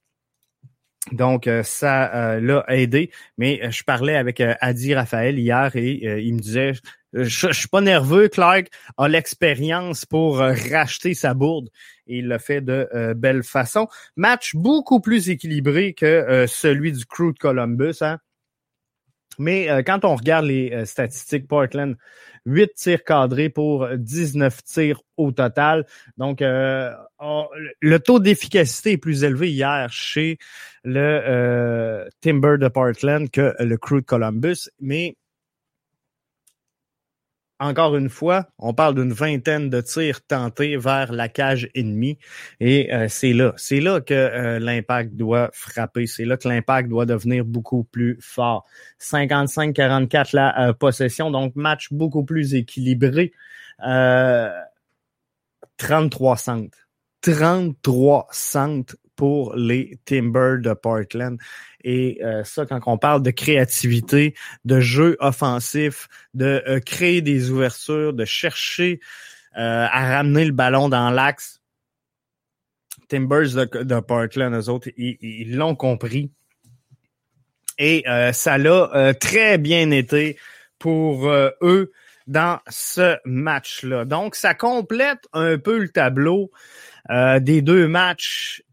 Donc, 1.13 1.49
ça 1.63 2.41
l'a 2.41 2.65
aidé. 2.69 3.11
Mais 3.39 3.71
je 3.71 3.83
parlais 3.85 4.17
avec 4.17 4.41
Adi 4.41 4.95
Raphaël 4.95 5.39
hier 5.39 5.75
et 5.75 6.23
il 6.23 6.35
me 6.35 6.41
disait 6.41 6.73
je, 7.25 7.49
je, 7.49 7.53
suis 7.53 7.69
pas 7.69 7.81
nerveux. 7.81 8.29
Clark 8.29 8.69
a 8.97 9.09
l'expérience 9.09 10.05
pour 10.05 10.39
racheter 10.39 11.15
sa 11.15 11.35
bourde 11.35 11.71
et 12.07 12.19
il 12.19 12.29
l'a 12.29 12.39
fait 12.39 12.61
de 12.61 12.89
euh, 12.95 13.15
belle 13.15 13.43
façon. 13.43 13.89
Match 14.17 14.55
beaucoup 14.55 15.01
plus 15.01 15.31
équilibré 15.31 15.95
que 15.95 16.07
euh, 16.07 16.47
celui 16.47 16.93
du 16.93 17.05
Crew 17.05 17.33
de 17.33 17.39
Columbus. 17.39 17.97
Hein? 18.01 18.19
Mais 19.39 19.69
quand 19.85 20.07
on 20.07 20.17
regarde 20.17 20.47
les 20.47 20.87
statistiques, 20.87 21.47
Portland, 21.47 21.95
8 22.47 22.75
tirs 22.75 23.05
cadrés 23.05 23.51
pour 23.51 23.87
19 23.95 24.63
tirs 24.65 25.03
au 25.19 25.31
total. 25.31 25.85
Donc, 26.17 26.39
le 26.41 27.97
taux 27.99 28.19
d'efficacité 28.19 28.93
est 28.93 28.97
plus 28.97 29.25
élevé 29.25 29.51
hier 29.51 29.93
chez 29.93 30.39
le 30.85 32.09
Timber 32.23 32.57
de 32.59 32.69
Portland 32.69 33.31
que 33.31 33.55
le 33.59 33.77
Crew 33.77 33.97
de 33.97 34.07
Columbus. 34.07 34.71
Mais 34.81 35.19
encore 37.59 37.97
une 37.97 38.11
fois, 38.11 38.47
on 38.59 38.75
parle 38.75 38.95
d'une 38.95 39.13
vingtaine 39.13 39.71
de 39.71 39.81
tirs 39.81 40.25
tentés 40.27 40.77
vers 40.77 41.13
la 41.13 41.29
cage 41.29 41.71
ennemie 41.75 42.19
et 42.61 42.93
euh, 42.93 43.09
c'est 43.09 43.33
là, 43.33 43.55
c'est 43.57 43.81
là 43.81 44.01
que 44.01 44.13
euh, 44.15 44.59
l'impact 44.59 45.15
doit 45.15 45.51
frapper, 45.53 46.07
c'est 46.07 46.27
là 46.27 46.37
que 46.37 46.49
l'impact 46.49 46.89
doit 46.89 47.07
devenir 47.07 47.45
beaucoup 47.45 47.85
plus 47.85 48.19
fort. 48.21 48.67
55-44 49.01 50.31
la 50.35 50.69
euh, 50.69 50.73
possession, 50.75 51.31
donc 51.31 51.57
match 51.57 51.93
beaucoup 51.93 52.25
plus 52.25 52.55
équilibré. 52.55 53.33
33 55.79 56.37
centres. 56.37 56.79
33 57.23 58.29
centres 58.31 58.97
pour 59.17 59.57
les 59.57 59.99
Timbers 60.05 60.61
de 60.61 60.73
Portland. 60.75 61.39
Et 61.83 62.19
euh, 62.23 62.45
ça, 62.45 62.67
quand 62.67 62.81
on 62.87 62.99
parle 62.99 63.23
de 63.23 63.31
créativité, 63.31 64.35
de 64.65 64.81
jeu 64.81 65.17
offensif, 65.21 66.09
de 66.35 66.63
euh, 66.67 66.81
créer 66.81 67.23
des 67.23 67.51
ouvertures, 67.51 68.13
de 68.13 68.25
chercher 68.25 69.01
euh, 69.57 69.87
à 69.91 70.17
ramener 70.17 70.45
le 70.45 70.53
ballon 70.53 70.89
dans 70.89 71.11
l'axe, 71.11 71.61
Timbers 73.09 73.55
de, 73.55 74.01
Portland, 74.01 74.53
eux 74.53 74.69
autres, 74.69 74.89
ils 74.97 75.57
l'ont 75.57 75.77
compris. 75.77 76.33
Et 77.79 78.05
ça 78.33 78.59
l'a 78.59 79.15
très 79.15 79.59
bien 79.59 79.93
été 79.93 80.39
pour 80.81 81.31
eux 81.31 81.93
dans 82.27 82.59
ce 82.69 83.17
match-là. 83.25 84.07
Donc, 84.07 84.35
ça 84.35 84.55
complète 84.55 85.21
un 85.33 85.57
peu 85.57 85.79
le 85.79 85.89
tableau 85.89 86.51
des 87.09 87.63
deux 87.63 87.87
matchs 87.87 88.65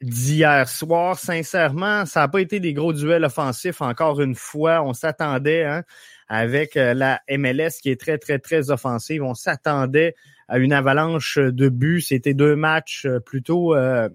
d'hier 0.00 0.68
soir. 0.68 1.18
Sincèrement, 1.18 2.06
ça 2.06 2.20
n'a 2.20 2.28
pas 2.28 2.40
été 2.40 2.60
des 2.60 2.72
gros 2.72 2.92
duels 2.92 3.24
offensifs 3.24 3.80
encore 3.80 4.20
une 4.20 4.34
fois. 4.34 4.82
On 4.82 4.92
s'attendait 4.92 5.64
hein, 5.64 5.84
avec 6.28 6.76
euh, 6.76 6.94
la 6.94 7.20
MLS 7.30 7.80
qui 7.82 7.90
est 7.90 8.00
très, 8.00 8.18
très, 8.18 8.38
très 8.38 8.70
offensive. 8.70 9.22
On 9.22 9.34
s'attendait 9.34 10.14
à 10.48 10.58
une 10.58 10.72
avalanche 10.72 11.38
de 11.38 11.68
buts. 11.68 12.00
C'était 12.00 12.34
deux 12.34 12.56
matchs 12.56 13.06
euh, 13.06 13.20
plutôt 13.20 13.74
euh, 13.74 14.08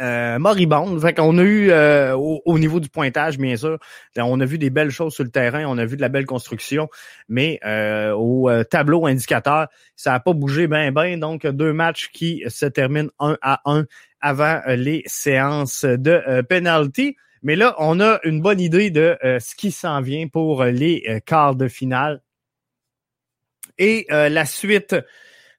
euh, 0.00 0.38
moribonde. 0.38 1.00
Fait 1.00 1.12
qu'on 1.12 1.38
a 1.38 1.42
eu 1.42 1.70
euh, 1.70 2.16
au, 2.16 2.58
niveau 2.58 2.80
du 2.80 2.88
pointage, 2.88 3.38
bien 3.38 3.56
sûr, 3.56 3.78
on 4.16 4.40
a 4.40 4.44
vu 4.44 4.58
des 4.58 4.70
belles 4.70 4.90
choses 4.90 5.14
sur 5.14 5.24
le 5.24 5.30
terrain, 5.30 5.64
on 5.66 5.78
a 5.78 5.84
vu 5.84 5.96
de 5.96 6.00
la 6.00 6.08
belle 6.08 6.26
construction, 6.26 6.88
mais 7.28 7.60
euh, 7.64 8.12
au 8.12 8.50
tableau 8.64 9.06
indicateur, 9.06 9.68
ça 9.96 10.12
n'a 10.12 10.20
pas 10.20 10.32
bougé 10.32 10.66
bien 10.66 10.92
bien. 10.92 11.18
Donc 11.18 11.46
deux 11.46 11.72
matchs 11.72 12.10
qui 12.12 12.42
se 12.48 12.66
terminent 12.66 13.10
un 13.18 13.36
à 13.42 13.60
un 13.66 13.84
avant 14.20 14.60
les 14.66 15.02
séances 15.06 15.84
de 15.84 16.42
penalty. 16.42 17.16
Mais 17.42 17.56
là, 17.56 17.74
on 17.78 18.00
a 18.00 18.20
une 18.24 18.40
bonne 18.40 18.60
idée 18.60 18.90
de 18.90 19.16
ce 19.22 19.54
qui 19.54 19.70
s'en 19.70 20.00
vient 20.00 20.28
pour 20.28 20.64
les 20.64 21.22
quarts 21.24 21.56
de 21.56 21.68
finale. 21.68 22.20
Et 23.78 24.06
la 24.10 24.44
suite 24.44 24.94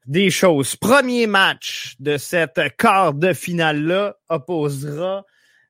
des 0.06 0.30
choses. 0.30 0.76
Premier 0.76 1.28
match 1.28 1.96
de 2.00 2.18
cette 2.18 2.60
quart 2.78 3.14
de 3.14 3.34
finale-là 3.34 4.16
opposera 4.30 5.26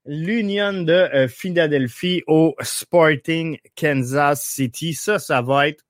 l'Union 0.05 0.83
de 0.83 0.93
euh, 0.93 1.27
Philadelphie 1.27 2.23
au 2.27 2.55
Sporting 2.61 3.57
Kansas 3.75 4.43
City. 4.43 4.93
Ça, 4.93 5.19
ça 5.19 5.41
va 5.41 5.67
être 5.67 5.83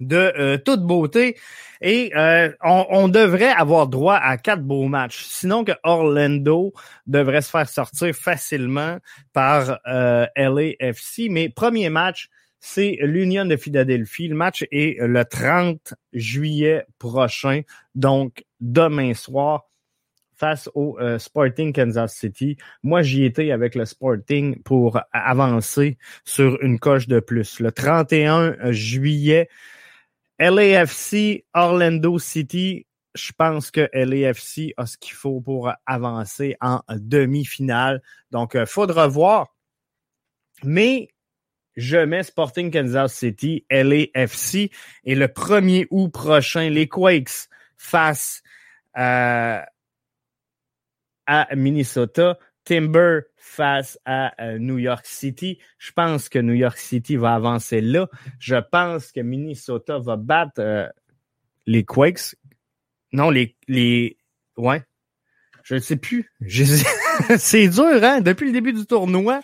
de 0.00 0.16
euh, 0.16 0.58
toute 0.58 0.82
beauté. 0.82 1.36
Et 1.82 2.10
euh, 2.16 2.50
on, 2.62 3.08
devrait 3.08 3.52
avoir 3.52 3.86
droit 3.86 4.16
à 4.16 4.38
quatre 4.38 4.62
beaux 4.62 4.88
matchs. 4.88 5.24
Sinon 5.24 5.64
que 5.64 5.72
Orlando 5.82 6.72
devrait 7.06 7.42
se 7.42 7.50
faire 7.50 7.68
sortir 7.68 8.14
facilement 8.14 8.98
par 9.32 9.78
LAFC. 9.86 11.28
Mais 11.30 11.48
premier 11.48 11.88
match, 11.90 12.28
c'est 12.60 12.98
l'Union 13.00 13.46
de 13.46 13.56
Philadelphie. 13.56 14.28
Le 14.28 14.36
match 14.36 14.64
est 14.70 14.98
le 15.00 15.24
30 15.24 15.94
juillet 16.12 16.86
prochain, 16.98 17.62
donc 17.94 18.44
demain 18.60 19.14
soir 19.14 19.64
face 20.40 20.70
au 20.74 20.98
euh, 20.98 21.18
Sporting 21.18 21.72
Kansas 21.72 22.14
City. 22.14 22.56
Moi, 22.82 23.02
j'y 23.02 23.24
étais 23.24 23.50
avec 23.50 23.74
le 23.74 23.84
Sporting 23.84 24.62
pour 24.62 24.98
avancer 25.12 25.98
sur 26.24 26.60
une 26.62 26.78
coche 26.78 27.08
de 27.08 27.20
plus. 27.20 27.60
Le 27.60 27.72
31 27.72 28.72
juillet, 28.72 29.48
LAFC, 30.38 31.44
Orlando 31.52 32.18
City. 32.18 32.86
Je 33.14 33.32
pense 33.36 33.70
que 33.70 33.90
LAFC 33.92 34.72
a 34.78 34.86
ce 34.86 34.96
qu'il 34.96 35.14
faut 35.14 35.40
pour 35.40 35.72
avancer 35.84 36.56
en 36.60 36.80
demi-finale. 36.88 38.02
Donc, 38.30 38.54
euh, 38.54 38.64
faudra 38.64 39.08
voir. 39.08 39.54
Mais 40.62 41.08
je 41.76 41.98
mets 41.98 42.22
Sporting 42.22 42.70
Kansas 42.70 43.14
City, 43.14 43.64
LAFC, 43.70 44.70
et 45.04 45.14
le 45.14 45.26
1er 45.26 45.86
août 45.90 46.08
prochain, 46.08 46.68
les 46.68 46.88
Quakes 46.88 47.48
face 47.76 48.42
à, 48.94 49.66
Minnesota, 51.54 52.38
Timber 52.64 53.20
face 53.36 53.98
à 54.04 54.34
euh, 54.42 54.58
New 54.58 54.78
York 54.78 55.06
City. 55.06 55.58
Je 55.78 55.92
pense 55.92 56.28
que 56.28 56.38
New 56.38 56.54
York 56.54 56.76
City 56.76 57.16
va 57.16 57.34
avancer 57.34 57.80
là. 57.80 58.08
Je 58.38 58.56
pense 58.56 59.12
que 59.12 59.20
Minnesota 59.20 59.98
va 59.98 60.16
battre 60.16 60.60
euh, 60.60 60.88
les 61.66 61.84
Quakes. 61.84 62.34
Non, 63.12 63.30
les, 63.30 63.56
les, 63.68 64.18
ouais. 64.56 64.82
Je 65.62 65.76
ne 65.76 65.80
sais 65.80 65.96
plus. 65.96 66.30
c'est 67.38 67.68
dur, 67.68 68.02
hein? 68.02 68.20
Depuis 68.20 68.46
le 68.46 68.52
début 68.52 68.72
du 68.72 68.86
tournoi, 68.86 69.40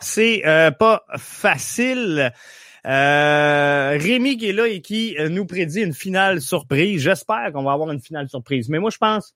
c'est 0.00 0.46
euh, 0.46 0.70
pas 0.70 1.04
facile. 1.16 2.32
Euh, 2.86 3.98
Rémi 4.00 4.36
qui 4.36 4.50
est 4.50 4.52
là 4.52 4.66
et 4.66 4.80
qui 4.80 5.16
euh, 5.18 5.28
nous 5.28 5.44
prédit 5.44 5.82
une 5.82 5.92
finale 5.92 6.40
surprise. 6.40 7.02
J'espère 7.02 7.52
qu'on 7.52 7.64
va 7.64 7.72
avoir 7.72 7.90
une 7.90 8.00
finale 8.00 8.28
surprise. 8.28 8.68
Mais 8.68 8.78
moi, 8.78 8.90
je 8.90 8.98
pense, 8.98 9.34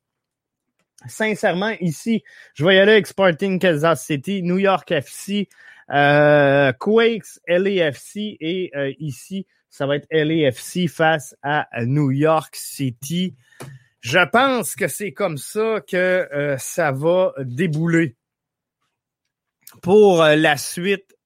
sincèrement, 1.07 1.75
ici, 1.81 2.23
je 2.55 2.65
vais 2.65 2.77
y 2.77 2.79
aller 2.79 2.93
avec 2.93 3.07
Sporting 3.07 3.59
Kansas 3.59 4.05
City, 4.05 4.43
New 4.43 4.59
York 4.59 4.91
FC, 4.91 5.49
euh, 5.91 6.73
Quakes, 6.73 7.41
LAFC 7.49 8.37
et 8.41 8.71
ici, 8.99 9.47
ça 9.69 9.87
va 9.87 9.97
être 9.97 10.07
LAFC 10.11 10.89
face 10.89 11.35
à 11.43 11.67
New 11.85 12.11
York 12.11 12.55
City. 12.55 13.35
Je 14.01 14.25
pense 14.31 14.75
que 14.75 14.89
c'est 14.89 15.13
comme 15.13 15.39
ça 15.39 15.81
que 15.87 16.57
ça 16.59 16.93
va 16.93 17.35
débouler 17.39 18.17
pour 19.81 20.23
euh, 20.23 20.37
la 20.37 20.57
suite 20.57 21.17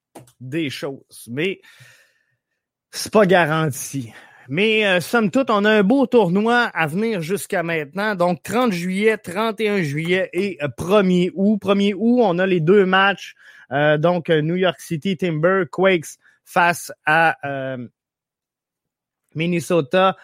des 0.40 0.70
choses. 0.70 1.28
Mais 1.28 1.60
c'est 2.90 3.12
pas 3.12 3.26
garanti. 3.26 4.12
Mais 4.48 4.86
euh, 4.86 5.00
somme 5.00 5.30
toute, 5.30 5.50
on 5.50 5.64
a 5.64 5.70
un 5.70 5.82
beau 5.82 6.06
tournoi 6.06 6.70
à 6.72 6.86
venir 6.86 7.20
jusqu'à 7.20 7.62
maintenant. 7.62 8.14
Donc 8.14 8.42
30 8.42 8.72
juillet, 8.72 9.18
31 9.18 9.82
juillet 9.82 10.30
et 10.32 10.58
1er 10.78 11.28
euh, 11.28 11.32
août. 11.34 11.58
1er 11.60 11.94
août, 11.94 12.20
on 12.22 12.38
a 12.38 12.46
les 12.46 12.60
deux 12.60 12.86
matchs. 12.86 13.34
Euh, 13.72 13.98
donc 13.98 14.28
New 14.28 14.54
York 14.54 14.80
City 14.80 15.16
Timber 15.16 15.64
Quakes 15.70 16.18
face 16.44 16.92
à 17.04 17.36
Minnesota. 19.34 20.16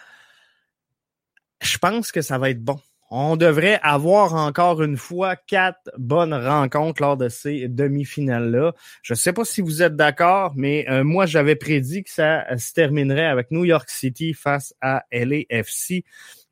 Je 1.60 1.78
pense 1.78 2.12
que 2.12 2.22
ça 2.22 2.38
va 2.38 2.50
être 2.50 2.62
bon. 2.62 2.80
On 3.14 3.36
devrait 3.36 3.78
avoir 3.82 4.32
encore 4.32 4.82
une 4.82 4.96
fois 4.96 5.36
quatre 5.36 5.90
bonnes 5.98 6.32
rencontres 6.32 7.02
lors 7.02 7.18
de 7.18 7.28
ces 7.28 7.68
demi-finales-là. 7.68 8.72
Je 9.02 9.12
ne 9.12 9.18
sais 9.18 9.34
pas 9.34 9.44
si 9.44 9.60
vous 9.60 9.82
êtes 9.82 9.96
d'accord, 9.96 10.54
mais 10.56 10.86
euh, 10.88 11.04
moi, 11.04 11.26
j'avais 11.26 11.54
prédit 11.54 12.04
que 12.04 12.10
ça 12.10 12.46
se 12.56 12.72
terminerait 12.72 13.26
avec 13.26 13.50
New 13.50 13.66
York 13.66 13.90
City 13.90 14.32
face 14.32 14.74
à 14.80 15.04
LAFC. 15.12 16.04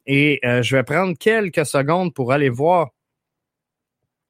Et 0.04 0.38
euh, 0.44 0.60
je 0.60 0.76
vais 0.76 0.82
prendre 0.82 1.16
quelques 1.16 1.64
secondes 1.64 2.12
pour 2.12 2.30
aller 2.30 2.50
voir 2.50 2.90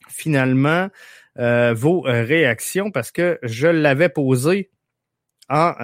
finalement 0.09 0.89
euh, 1.37 1.75
vos 1.75 2.03
réactions 2.03 2.93
parce 2.93 3.11
que 3.11 3.41
je 3.43 3.67
l'avais 3.67 4.09
posé 4.09 4.71
en 5.49 5.75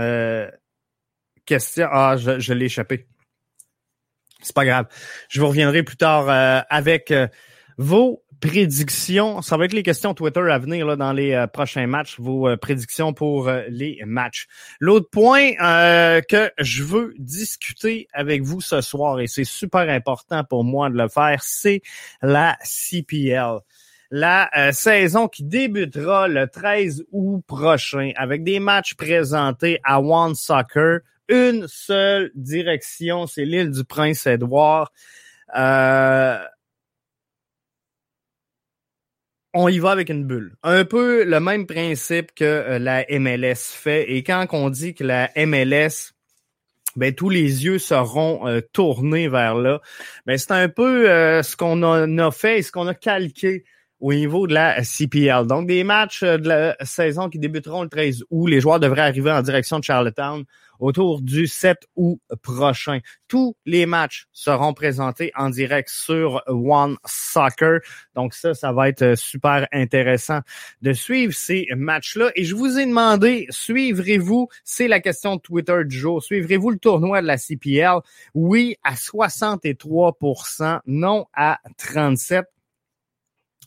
question. 1.45 1.89
Ah, 1.91 2.15
je 2.17 2.53
l'ai 2.53 2.67
échappé. 2.67 3.09
C'est 4.47 4.55
pas 4.55 4.65
grave. 4.65 4.87
Je 5.29 5.41
vous 5.41 5.49
reviendrai 5.49 5.83
plus 5.83 5.97
tard 5.97 6.29
euh, 6.29 6.61
avec 6.71 7.11
euh, 7.11 7.27
vos 7.79 8.23
prédictions. 8.41 9.43
Ça 9.43 9.57
va 9.57 9.65
être 9.65 9.73
les 9.73 9.83
questions 9.83 10.15
Twitter 10.15 10.41
à 10.41 10.59
venir 10.59 10.87
là, 10.87 10.95
dans 10.95 11.13
les 11.13 11.33
euh, 11.33 11.49
prochains 11.49 11.89
matchs, 11.89 12.21
vos 12.21 12.57
prédictions 12.57 13.13
pour 13.13 13.51
les 13.69 14.01
matchs. 14.07 14.47
L'autre 14.79 15.09
point 15.11 15.53
que 15.55 16.51
je 16.59 16.85
veux 16.85 17.15
discuter 17.19 18.07
avec 18.13 18.43
vous 18.43 18.61
ce 18.61 18.81
soir, 18.83 19.19
et 19.19 19.27
c'est 19.27 19.45
super 19.45 19.89
important 19.89 20.45
pour 20.45 20.63
moi 20.63 20.91
de 20.91 20.97
le 20.97 21.09
faire, 21.09 21.43
c'est 21.43 21.83
la 22.23 22.57
CPL. 22.63 23.59
la 24.11 24.49
euh, 24.57 24.71
saison 24.73 25.27
qui 25.27 25.43
débutera 25.43 26.29
le 26.29 26.47
13 26.47 27.05
août 27.11 27.43
prochain 27.47 28.13
avec 28.17 28.45
des 28.45 28.61
matchs 28.61 28.95
présentés 28.95 29.81
à 29.83 30.01
One 30.01 30.35
Soccer. 30.35 31.01
Une 31.29 31.67
seule 31.69 32.31
direction, 32.35 33.27
c'est 33.27 33.45
l'île 33.45 33.71
du 33.71 33.85
Prince-Édouard. 33.85 34.93
Euh, 35.57 36.39
on 39.55 39.69
y 39.69 39.79
va 39.79 39.91
avec 39.91 40.11
une 40.11 40.25
bulle. 40.25 40.55
Un 40.63 40.85
peu 40.85 41.25
le 41.25 41.41
même 41.41 41.67
principe 41.67 42.35
que 42.35 42.45
euh, 42.45 42.79
la 42.79 43.05
MLS 43.09 43.73
fait. 43.73 44.13
Et 44.13 44.23
quand 44.23 44.47
on 44.53 44.71
dit 44.71 44.95
que 44.95 45.05
la 45.05 45.31
MLS 45.37 46.13
ben 46.97 47.15
tous 47.15 47.29
les 47.29 47.65
yeux 47.65 47.79
seront 47.79 48.49
euh, 48.49 48.61
tournés 48.73 49.29
vers 49.29 49.55
là. 49.55 49.81
Ben 50.25 50.39
c'est 50.39 50.53
un 50.53 50.69
peu 50.69 51.11
euh, 51.11 51.43
ce 51.43 51.57
qu'on 51.57 51.83
a, 51.83 52.31
fait 52.31 52.59
et 52.59 52.63
ce 52.63 52.73
qu'on 52.73 52.87
a 52.87 52.95
calqué 52.95 53.65
au 54.01 54.13
niveau 54.13 54.47
de 54.47 54.55
la 54.55 54.83
CPL. 54.83 55.47
Donc 55.47 55.67
des 55.67 55.85
matchs 55.85 56.23
de 56.23 56.49
la 56.49 56.77
saison 56.83 57.29
qui 57.29 57.39
débuteront 57.39 57.83
le 57.83 57.89
13 57.89 58.25
août, 58.31 58.47
les 58.47 58.61
joueurs 58.61 58.81
devraient 58.81 59.03
arriver 59.03 59.31
en 59.31 59.43
direction 59.43 59.79
de 59.79 59.85
Charlottetown 59.85 60.45
autour 60.81 61.21
du 61.21 61.47
7 61.47 61.79
août 61.97 62.21
prochain. 62.43 63.01
Tous 63.29 63.57
les 63.65 63.87
matchs 63.87 64.27
seront 64.33 64.75
présentés 64.75 65.33
en 65.35 65.51
direct 65.51 65.89
sur 65.89 66.43
One 66.47 66.97
Soccer. 67.05 67.81
Donc 68.15 68.35
ça, 68.35 68.55
ça 68.55 68.73
va 68.73 68.89
être 68.89 69.17
super 69.17 69.67
intéressant 69.73 70.41
de 70.83 70.93
suivre 70.93 71.33
ces 71.33 71.67
matchs-là. 71.77 72.31
Et 72.35 72.45
je 72.45 72.55
vous 72.55 72.79
ai 72.79 72.87
demandé, 72.87 73.47
suivrez-vous, 73.51 74.49
c'est 74.65 74.89
la 74.89 75.01
question 75.01 75.37
de 75.37 75.41
Twitter 75.41 75.85
du 75.85 75.97
jour, 75.97 76.23
suivrez-vous 76.23 76.71
le 76.71 76.79
tournoi 76.79 77.23
de 77.23 77.27
la 77.27 77.39
CPL? 77.39 78.01
Oui 78.35 78.77
à 78.85 78.95
63% 78.95 80.81
non 80.87 81.27
à 81.35 81.59
37% 81.79 82.45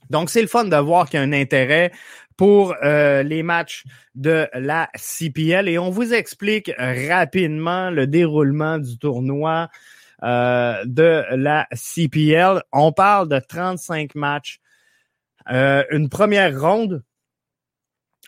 donc, 0.09 0.29
c'est 0.29 0.41
le 0.41 0.47
fun 0.47 0.65
de 0.65 0.75
voir 0.75 1.07
qu'il 1.07 1.19
y 1.19 1.23
a 1.23 1.25
un 1.25 1.33
intérêt 1.33 1.91
pour 2.39 2.73
euh, 2.85 3.21
les 3.21 3.43
matchs 3.43 3.83
de 4.15 4.47
la 4.53 4.89
CPL 4.95 5.67
et 5.67 5.77
on 5.77 5.89
vous 5.89 6.13
explique 6.13 6.71
rapidement 6.77 7.89
le 7.89 8.07
déroulement 8.07 8.77
du 8.77 8.97
tournoi 8.97 9.67
euh, 10.23 10.81
de 10.85 11.25
la 11.31 11.67
CPL. 11.73 12.63
On 12.71 12.93
parle 12.93 13.27
de 13.27 13.39
35 13.39 14.15
matchs, 14.15 14.61
euh, 15.51 15.83
une 15.91 16.07
première 16.07 16.57
ronde 16.57 17.03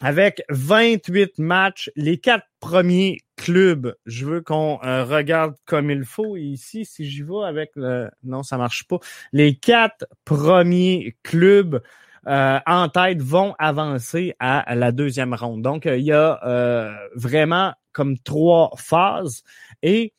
avec 0.02 0.44
28 0.50 1.40
matchs. 1.40 1.90
Les 1.96 2.18
quatre 2.18 2.48
premiers 2.60 3.20
clubs, 3.38 3.96
je 4.06 4.26
veux 4.26 4.42
qu'on 4.42 4.76
regarde 4.76 5.56
comme 5.64 5.90
il 5.90 6.04
faut 6.04 6.36
ici. 6.36 6.84
Si 6.84 7.10
j'y 7.10 7.24
vais 7.24 7.46
avec 7.46 7.72
le... 7.76 8.10
Non, 8.24 8.44
ça 8.44 8.58
marche 8.58 8.84
pas. 8.90 9.00
Les 9.32 9.56
quatre 9.56 10.06
premiers 10.26 11.16
clubs 11.24 11.82
euh, 12.28 12.60
en 12.68 12.88
tête 12.88 13.22
vont 13.22 13.56
avancer 13.58 14.36
à 14.40 14.76
la 14.76 14.92
deuxième 14.92 15.34
ronde. 15.34 15.62
Donc, 15.62 15.86
il 15.86 16.02
y 16.02 16.12
a 16.12 16.40
euh, 16.46 16.94
vraiment 17.16 17.74
comme 17.94 18.18
trois 18.20 18.72
phases. 18.78 19.44
Et 19.82 20.14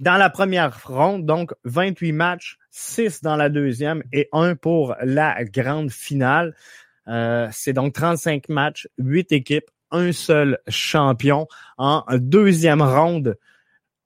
dans 0.00 0.16
la 0.16 0.30
première 0.30 0.78
ronde, 0.86 1.24
donc 1.24 1.52
28 1.64 2.12
matchs, 2.12 2.58
6 2.70 3.22
dans 3.22 3.36
la 3.36 3.48
deuxième 3.48 4.02
et 4.12 4.28
1 4.32 4.56
pour 4.56 4.94
la 5.02 5.42
grande 5.44 5.90
finale. 5.90 6.54
Euh, 7.08 7.48
c'est 7.50 7.72
donc 7.72 7.94
35 7.94 8.48
matchs, 8.50 8.86
8 8.98 9.32
équipes, 9.32 9.70
un 9.90 10.12
seul 10.12 10.58
champion. 10.68 11.48
En 11.78 12.04
deuxième 12.12 12.82
ronde, 12.82 13.38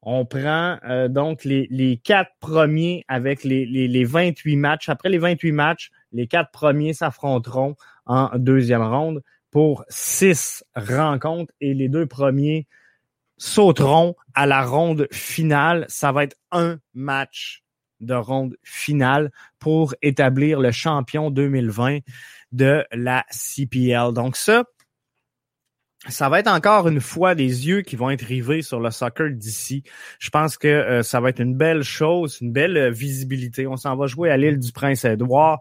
on 0.00 0.24
prend 0.24 0.78
donc 1.10 1.44
les, 1.44 1.66
les 1.70 1.96
quatre 1.96 2.30
premiers 2.40 3.04
avec 3.08 3.44
les, 3.44 3.66
les, 3.66 3.88
les 3.88 4.04
28 4.04 4.56
matchs. 4.56 4.88
Après 4.88 5.08
les 5.08 5.18
28 5.18 5.52
matchs, 5.52 5.90
les 6.12 6.26
quatre 6.26 6.50
premiers 6.50 6.94
s'affronteront 6.94 7.76
en 8.06 8.30
deuxième 8.38 8.82
ronde 8.82 9.22
pour 9.50 9.84
six 9.88 10.64
rencontres 10.74 11.52
et 11.60 11.74
les 11.74 11.88
deux 11.88 12.06
premiers 12.06 12.66
sauteront 13.36 14.14
à 14.34 14.46
la 14.46 14.64
ronde 14.64 15.08
finale. 15.12 15.84
Ça 15.88 16.12
va 16.12 16.24
être 16.24 16.36
un 16.50 16.78
match 16.94 17.62
de 18.00 18.14
ronde 18.14 18.56
finale 18.62 19.30
pour 19.58 19.94
établir 20.02 20.60
le 20.60 20.72
champion 20.72 21.30
2020 21.30 22.00
de 22.52 22.84
la 22.92 23.24
CPL. 23.30 24.12
Donc 24.12 24.36
ça, 24.36 24.64
ça 26.08 26.28
va 26.28 26.40
être 26.40 26.48
encore 26.48 26.88
une 26.88 27.00
fois 27.00 27.34
des 27.34 27.68
yeux 27.68 27.82
qui 27.82 27.94
vont 27.94 28.10
être 28.10 28.24
rivés 28.24 28.62
sur 28.62 28.80
le 28.80 28.90
soccer 28.90 29.30
d'ici. 29.30 29.84
Je 30.18 30.30
pense 30.30 30.58
que 30.58 30.68
euh, 30.68 31.02
ça 31.02 31.20
va 31.20 31.28
être 31.28 31.40
une 31.40 31.54
belle 31.54 31.82
chose, 31.82 32.38
une 32.40 32.52
belle 32.52 32.76
euh, 32.76 32.90
visibilité. 32.90 33.66
On 33.66 33.76
s'en 33.76 33.96
va 33.96 34.06
jouer 34.06 34.30
à 34.30 34.36
l'île 34.36 34.58
du 34.58 34.72
Prince-Édouard. 34.72 35.60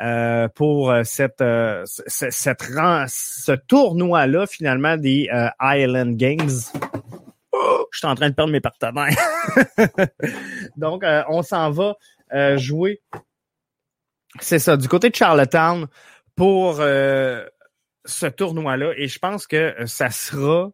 Euh, 0.00 0.48
pour 0.48 0.90
euh, 0.90 1.02
cette, 1.04 1.42
euh, 1.42 1.82
cette, 1.86 2.62
ce 2.62 3.52
tournoi-là, 3.52 4.46
finalement, 4.46 4.96
des 4.96 5.28
Island 5.60 6.16
Games. 6.16 6.48
je 7.92 7.98
suis 7.98 8.06
en 8.06 8.14
train 8.14 8.30
de 8.30 8.34
perdre 8.34 8.52
mes 8.52 8.60
partenaires. 8.60 9.14
Donc, 10.76 11.04
on 11.28 11.42
s'en 11.42 11.70
va 11.70 11.96
jouer. 12.56 13.02
C'est 14.40 14.58
ça, 14.58 14.78
du 14.78 14.88
côté 14.88 15.10
de 15.10 15.14
Charlottetown 15.14 15.86
pour 16.36 16.76
ce 16.76 18.26
tournoi-là. 18.26 18.94
Et 18.96 19.08
je 19.08 19.18
pense 19.18 19.46
que 19.46 19.74
ça 19.86 20.10
sera 20.10 20.70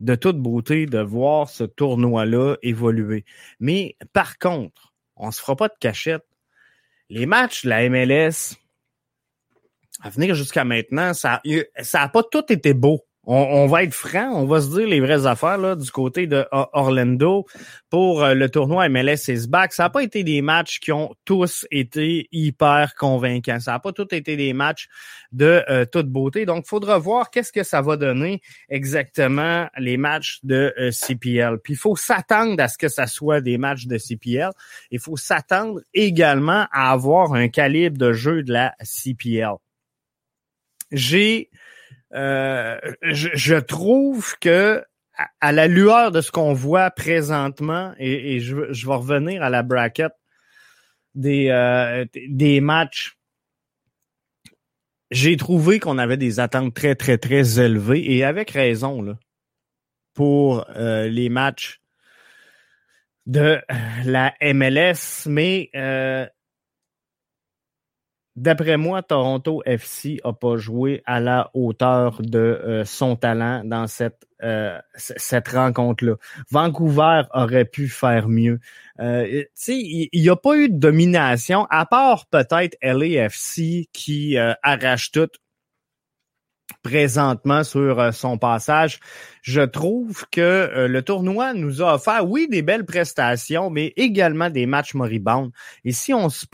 de 0.00 0.14
toute 0.16 0.38
beauté 0.38 0.86
de 0.86 0.98
voir 0.98 1.48
ce 1.48 1.64
tournoi-là 1.64 2.56
évoluer. 2.62 3.24
Mais 3.60 3.96
par 4.12 4.38
contre, 4.38 4.94
on 5.16 5.30
se 5.30 5.40
fera 5.40 5.56
pas 5.56 5.68
de 5.68 5.74
cachette 5.80 6.24
les 7.08 7.26
matchs 7.26 7.64
de 7.64 7.70
la 7.70 7.88
MLS, 7.88 8.56
à 10.00 10.10
venir 10.10 10.34
jusqu'à 10.34 10.64
maintenant, 10.64 11.14
ça 11.14 11.42
ça 11.80 12.02
a 12.02 12.08
pas 12.08 12.22
tout 12.22 12.52
été 12.52 12.74
beau. 12.74 13.07
On, 13.30 13.66
va 13.66 13.82
être 13.82 13.92
franc, 13.92 14.30
on 14.32 14.46
va 14.46 14.62
se 14.62 14.70
dire 14.70 14.88
les 14.88 15.00
vraies 15.00 15.26
affaires 15.26 15.58
là, 15.58 15.76
du 15.76 15.90
côté 15.90 16.26
de 16.26 16.46
Orlando 16.50 17.44
pour 17.90 18.24
euh, 18.24 18.32
le 18.32 18.48
tournoi 18.48 18.88
MLS 18.88 19.28
is 19.28 19.46
back. 19.46 19.74
Ça 19.74 19.82
n'a 19.82 19.90
pas 19.90 20.02
été 20.02 20.24
des 20.24 20.40
matchs 20.40 20.80
qui 20.80 20.92
ont 20.92 21.14
tous 21.26 21.66
été 21.70 22.26
hyper 22.32 22.94
convaincants. 22.94 23.60
Ça 23.60 23.72
n'a 23.72 23.80
pas 23.80 23.92
tous 23.92 24.08
été 24.12 24.34
des 24.38 24.54
matchs 24.54 24.88
de 25.30 25.62
euh, 25.68 25.84
toute 25.84 26.08
beauté. 26.08 26.46
Donc, 26.46 26.64
il 26.64 26.68
faudra 26.70 26.96
voir 26.96 27.28
qu'est-ce 27.28 27.52
que 27.52 27.64
ça 27.64 27.82
va 27.82 27.98
donner 27.98 28.40
exactement 28.70 29.68
les 29.76 29.98
matchs 29.98 30.38
de 30.42 30.72
euh, 30.78 30.90
CPL. 30.90 31.58
Puis 31.62 31.74
il 31.74 31.78
faut 31.78 31.96
s'attendre 31.96 32.58
à 32.62 32.68
ce 32.68 32.78
que 32.78 32.88
ça 32.88 33.06
soit 33.06 33.42
des 33.42 33.58
matchs 33.58 33.84
de 33.84 33.98
CPL. 33.98 34.52
Il 34.90 35.00
faut 35.00 35.18
s'attendre 35.18 35.82
également 35.92 36.66
à 36.72 36.92
avoir 36.92 37.34
un 37.34 37.48
calibre 37.48 37.98
de 37.98 38.14
jeu 38.14 38.42
de 38.42 38.54
la 38.54 38.74
CPL. 38.82 39.56
J'ai 40.90 41.50
euh, 42.14 42.78
je, 43.02 43.56
trouve 43.56 44.34
que 44.40 44.82
à, 45.40 45.52
la 45.52 45.66
lueur 45.66 46.10
de 46.10 46.20
ce 46.20 46.30
qu'on 46.30 46.54
voit 46.54 46.90
présentement, 46.90 47.94
et, 47.98 48.40
je, 48.40 48.54
vais 48.56 48.94
revenir 48.94 49.42
à 49.42 49.50
la 49.50 49.62
bracket 49.62 50.12
des, 51.14 51.48
euh, 51.48 52.04
des 52.28 52.60
matchs, 52.60 53.16
j'ai 55.10 55.36
trouvé 55.36 55.80
qu'on 55.80 55.98
avait 55.98 56.16
des 56.16 56.40
attentes 56.40 56.74
très, 56.74 56.94
très, 56.94 57.18
très 57.18 57.60
élevées, 57.60 58.14
et 58.14 58.24
avec 58.24 58.50
raison, 58.50 59.02
là, 59.02 59.18
pour 60.14 60.66
euh, 60.76 61.08
les 61.08 61.28
matchs 61.28 61.80
de 63.26 63.60
la 64.04 64.34
MLS, 64.40 65.26
mais 65.26 65.70
D'après 68.38 68.76
moi, 68.76 69.02
Toronto 69.02 69.62
FC 69.66 70.20
a 70.22 70.32
pas 70.32 70.56
joué 70.56 71.02
à 71.06 71.18
la 71.18 71.50
hauteur 71.54 72.22
de 72.22 72.38
euh, 72.38 72.84
son 72.84 73.16
talent 73.16 73.62
dans 73.64 73.88
cette 73.88 74.28
euh, 74.44 74.78
cette 74.94 75.48
rencontre-là. 75.48 76.14
Vancouver 76.52 77.22
aurait 77.34 77.64
pu 77.64 77.88
faire 77.88 78.28
mieux. 78.28 78.60
Euh, 79.00 79.44
il 79.66 80.08
n'y 80.14 80.28
a 80.28 80.36
pas 80.36 80.56
eu 80.56 80.68
de 80.68 80.78
domination, 80.78 81.66
à 81.70 81.84
part 81.86 82.26
peut-être 82.26 82.76
LAFC 82.80 83.88
qui 83.92 84.38
euh, 84.38 84.52
arrache 84.62 85.10
tout 85.10 85.28
présentement 86.82 87.64
sur 87.64 88.00
euh, 88.00 88.12
son 88.12 88.38
passage. 88.38 89.00
Je 89.42 89.62
trouve 89.62 90.24
que 90.30 90.40
euh, 90.40 90.88
le 90.88 91.02
tournoi 91.02 91.54
nous 91.54 91.82
a 91.82 91.94
offert, 91.94 92.28
oui, 92.28 92.48
des 92.48 92.62
belles 92.62 92.84
prestations, 92.84 93.70
mais 93.70 93.92
également 93.96 94.50
des 94.50 94.66
matchs 94.66 94.94
moribonds. 94.94 95.50
Et 95.84 95.92
si 95.92 96.12
on 96.14 96.28
se, 96.28 96.46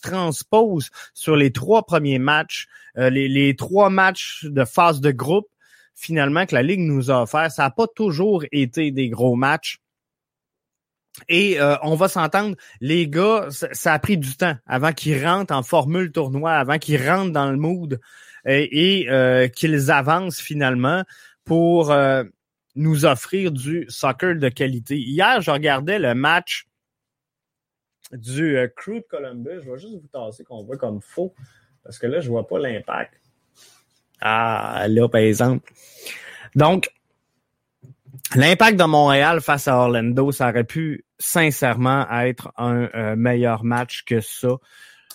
transpose 0.00 0.90
sur 1.14 1.36
les 1.36 1.52
trois 1.52 1.84
premiers 1.84 2.18
matchs, 2.18 2.68
euh, 2.98 3.10
les, 3.10 3.28
les 3.28 3.56
trois 3.56 3.90
matchs 3.90 4.44
de 4.44 4.64
phase 4.64 5.00
de 5.00 5.10
groupe, 5.10 5.48
finalement, 5.94 6.46
que 6.46 6.54
la 6.54 6.62
Ligue 6.62 6.80
nous 6.80 7.10
a 7.10 7.22
offert, 7.22 7.50
ça 7.50 7.64
n'a 7.64 7.70
pas 7.70 7.86
toujours 7.86 8.44
été 8.50 8.90
des 8.90 9.08
gros 9.08 9.36
matchs. 9.36 9.78
Et 11.28 11.58
on 11.82 11.94
va 11.94 12.08
s'entendre, 12.08 12.56
les 12.80 13.06
gars, 13.06 13.46
ça, 13.50 13.68
ça, 13.72 13.92
a 13.92 13.98
pris 13.98 14.16
du 14.16 14.34
temps 14.34 14.56
avant 14.66 14.92
qu'ils 14.92 15.22
rentrent 15.24 15.54
en 15.54 15.62
formule 15.62 16.10
tournoi, 16.10 16.52
avant 16.52 16.78
qu'ils 16.78 17.06
rentrent 17.06 17.32
dans 17.32 17.50
le 17.50 17.58
mood 17.58 18.00
et, 18.44 19.06
euh, 19.08 19.48
qu'ils 19.48 19.90
avancent 19.90 20.40
finalement 20.40 21.04
pour 21.44 21.90
euh, 21.90 22.24
nous 22.74 23.04
offrir 23.04 23.52
du 23.52 23.86
soccer 23.88 24.36
de 24.36 24.48
qualité. 24.48 24.98
Hier, 24.98 25.40
je 25.40 25.50
regardais 25.50 25.98
le 25.98 26.14
match 26.14 26.66
du 28.12 28.56
euh, 28.56 28.68
Crew 28.74 28.96
de 28.96 29.06
Columbus. 29.08 29.60
Je 29.64 29.70
vais 29.70 29.78
juste 29.78 29.94
vous 29.94 30.08
tasser 30.08 30.44
qu'on 30.44 30.62
voit 30.62 30.76
comme 30.76 31.00
faux, 31.00 31.34
parce 31.82 31.98
que 31.98 32.06
là, 32.06 32.20
je 32.20 32.28
vois 32.28 32.46
pas 32.46 32.58
l'impact. 32.58 33.14
Ah, 34.20 34.86
là, 34.88 35.08
par 35.08 35.20
exemple. 35.20 35.72
Donc, 36.54 36.90
l'impact 38.36 38.78
de 38.78 38.84
Montréal 38.84 39.40
face 39.40 39.66
à 39.66 39.76
Orlando, 39.76 40.30
ça 40.30 40.50
aurait 40.50 40.64
pu 40.64 41.04
sincèrement 41.18 42.08
être 42.10 42.52
un 42.56 43.16
meilleur 43.16 43.64
match 43.64 44.04
que 44.04 44.20
ça. 44.20 44.58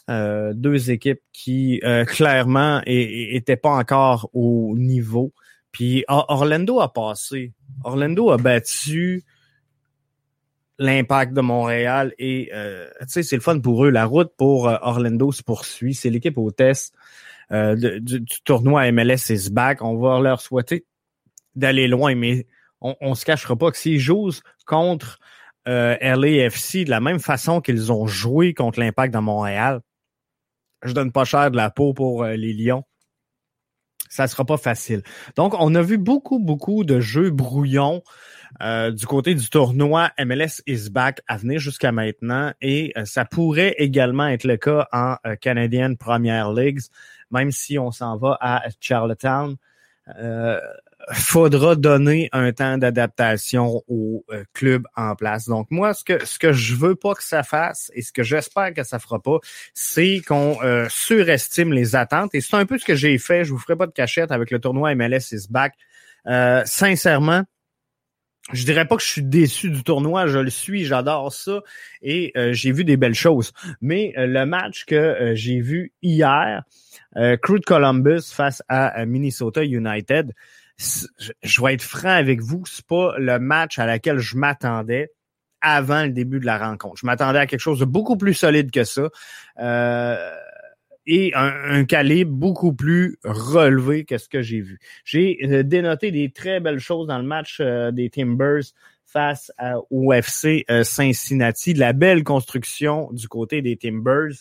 Euh, 0.10 0.54
deux 0.54 0.90
équipes 0.90 1.22
qui 1.34 1.82
clairement 2.08 2.82
étaient 2.86 3.58
pas 3.58 3.72
encore 3.72 4.30
au 4.34 4.76
niveau. 4.78 5.34
Puis 5.72 6.06
Orlando 6.08 6.80
a 6.80 6.92
passé. 6.92 7.54
Orlando 7.84 8.32
a 8.32 8.38
battu 8.38 9.24
l'impact 10.80 11.34
de 11.34 11.42
Montréal 11.42 12.14
et 12.20 12.50
euh, 12.54 12.88
tu 13.02 13.08
sais 13.08 13.24
c'est 13.24 13.36
le 13.36 13.42
fun 13.42 13.60
pour 13.60 13.86
eux 13.86 13.90
la 13.90 14.06
route 14.06 14.32
pour 14.38 14.70
euh, 14.70 14.78
Orlando 14.82 15.32
se 15.32 15.42
poursuit 15.42 15.96
c'est 15.96 16.10
l'équipe 16.10 16.38
hôtesse 16.38 16.92
euh, 17.52 18.00
du, 18.00 18.24
tournoi 18.46 18.92
MLS 18.92 19.30
is 19.30 19.50
back 19.50 19.82
on 19.82 19.98
va 19.98 20.20
leur 20.20 20.40
souhaiter 20.40 20.86
d'aller 21.56 21.88
loin 21.88 22.14
mais 22.14 22.46
on, 22.82 22.96
on 23.02 23.16
se 23.16 23.26
cachera 23.26 23.56
pas 23.56 23.72
que 23.72 23.78
s'ils 23.78 24.00
jouent 24.00 24.30
contre 24.68 25.20
euh, 25.68 25.98
LAFC 26.00 26.86
de 26.86 26.92
la 26.92 27.00
même 27.00 27.20
façon 27.20 27.60
qu'ils 27.60 27.92
ont 27.92 28.06
joué 28.06 28.54
contre 28.54 28.80
l'impact 28.80 29.14
de 29.14 29.20
Montréal 29.20 29.82
je 30.84 30.94
donne 30.94 31.12
pas 31.12 31.26
cher 31.26 31.52
de 31.52 31.58
la 31.58 31.70
peau 31.70 31.94
pour 31.94 32.26
les 32.26 32.54
Lions. 32.54 32.84
Ça 34.10 34.28
sera 34.28 34.46
pas 34.46 34.58
facile. 34.58 35.04
Donc 35.36 35.54
on 35.60 35.76
a 35.76 35.82
vu 35.82 35.98
beaucoup 35.98 36.40
beaucoup 36.40 36.84
de 36.84 37.00
jeux 37.00 37.30
brouillons 37.30 38.04
euh, 38.62 38.92
du 38.92 39.06
côté 39.06 39.36
du 39.36 39.50
tournoi 39.50 40.12
MLS 40.20 40.62
is 40.66 40.90
back 40.90 41.22
à 41.28 41.38
venir 41.38 41.60
jusqu'à 41.60 41.92
maintenant. 41.92 42.54
Et 42.62 42.94
euh, 42.98 43.06
ça 43.06 43.26
pourrait 43.26 43.76
également 43.78 44.28
être 44.28 44.46
le 44.46 44.58
cas 44.58 44.88
en 44.92 45.16
euh, 45.26 45.36
Canadian 45.36 45.96
Premier 45.96 46.44
League, 46.56 46.80
même 47.32 47.52
si 47.52 47.78
on 47.78 47.92
s'en 47.92 48.18
va 48.18 48.38
à 48.40 48.64
Charlottetown. 48.80 49.56
Faudra 51.14 51.76
donner 51.76 52.30
un 52.32 52.52
temps 52.52 52.78
d'adaptation 52.78 53.84
au 53.88 54.26
club 54.54 54.86
en 54.96 55.16
place. 55.16 55.48
Donc 55.48 55.68
moi, 55.70 55.94
ce 55.94 56.04
que 56.04 56.26
ce 56.26 56.40
que 56.40 56.52
je 56.52 56.76
veux 56.76 56.96
pas 56.96 57.14
que 57.14 57.24
ça 57.24 57.44
fasse 57.44 57.92
et 57.94 58.02
ce 58.02 58.12
que 58.12 58.24
j'espère 58.24 58.74
que 58.74 58.84
ça 58.84 59.00
fera 59.00 59.20
pas, 59.22 59.38
c'est 59.74 60.22
qu'on 60.28 60.58
surestime 60.90 61.72
les 61.72 61.96
attentes. 61.96 62.34
Et 62.34 62.42
c'est 62.42 62.56
un 62.56 62.66
peu 62.66 62.78
ce 62.78 62.86
que 62.86 62.96
j'ai 62.96 63.18
fait. 63.18 63.46
Je 63.46 63.52
vous 63.52 63.60
ferai 63.60 63.76
pas 63.76 63.88
de 63.88 63.94
cachette 63.94 64.32
avec 64.32 64.52
le 64.52 64.60
tournoi 64.60 64.96
MLS 64.96 65.32
is 65.32 65.48
back. 65.50 65.74
sincèrement, 66.66 67.44
je 68.54 68.64
dirais 68.64 68.86
pas 68.86 68.96
que 68.96 69.04
je 69.04 69.08
suis 69.08 69.24
déçu 69.24 69.70
du 69.70 69.84
tournoi, 69.84 70.28
je 70.28 70.40
le 70.40 70.50
suis, 70.50 70.86
j'adore 70.86 71.34
ça 71.34 71.62
et 72.02 72.32
euh, 72.38 72.54
j'ai 72.54 72.72
vu 72.72 72.86
des 72.86 72.96
belles 72.96 73.14
choses. 73.14 73.52
Mais 73.82 74.14
euh, 74.18 74.26
le 74.26 74.46
match 74.46 74.86
que 74.86 74.96
euh, 74.96 75.36
j'ai 75.36 75.60
vu 75.60 75.92
hier, 76.02 76.64
Crew 77.42 77.60
de 77.60 77.66
Columbus 77.66 78.32
face 78.32 78.62
à 78.68 79.06
Minnesota 79.06 79.64
United, 79.64 80.34
je 80.78 81.62
vais 81.62 81.74
être 81.74 81.82
franc 81.82 82.10
avec 82.10 82.42
vous, 82.42 82.64
c'est 82.66 82.86
pas 82.86 83.16
le 83.18 83.40
match 83.40 83.80
à 83.80 83.86
laquelle 83.86 84.20
je 84.20 84.38
m'attendais 84.38 85.12
avant 85.62 86.04
le 86.04 86.12
début 86.12 86.40
de 86.40 86.46
la 86.46 86.58
rencontre. 86.58 86.98
Je 87.02 87.06
m'attendais 87.06 87.40
à 87.40 87.48
quelque 87.48 87.60
chose 87.60 87.80
de 87.80 87.86
beaucoup 87.86 88.16
plus 88.16 88.36
solide 88.36 88.70
que 88.72 88.84
ça 88.84 89.10
et 91.08 91.32
un, 91.34 91.86
calibre 91.86 92.32
beaucoup 92.32 92.74
plus 92.74 93.18
relevé 93.24 94.04
que 94.04 94.18
ce 94.18 94.28
que 94.28 94.42
j'ai 94.42 94.60
vu. 94.60 94.80
J'ai 95.06 95.40
euh, 95.44 95.64
dénoté 95.64 96.12
des 96.12 96.32
très 96.32 96.60
belles 96.60 96.80
choses 96.80 97.08
dans 97.08 97.18
le 97.18 97.24
match 97.24 97.60
euh, 97.62 97.92
des 97.92 98.10
Timbers 98.10 98.64
face 99.06 99.52
au 99.90 100.12
FC 100.12 100.66
euh, 100.70 100.84
Cincinnati, 100.84 101.74
la 101.74 101.94
belle 101.94 102.26
construction 102.26 103.10
du 103.14 103.30
côté 103.30 103.62
des 103.62 103.78
Timbers. 103.78 104.34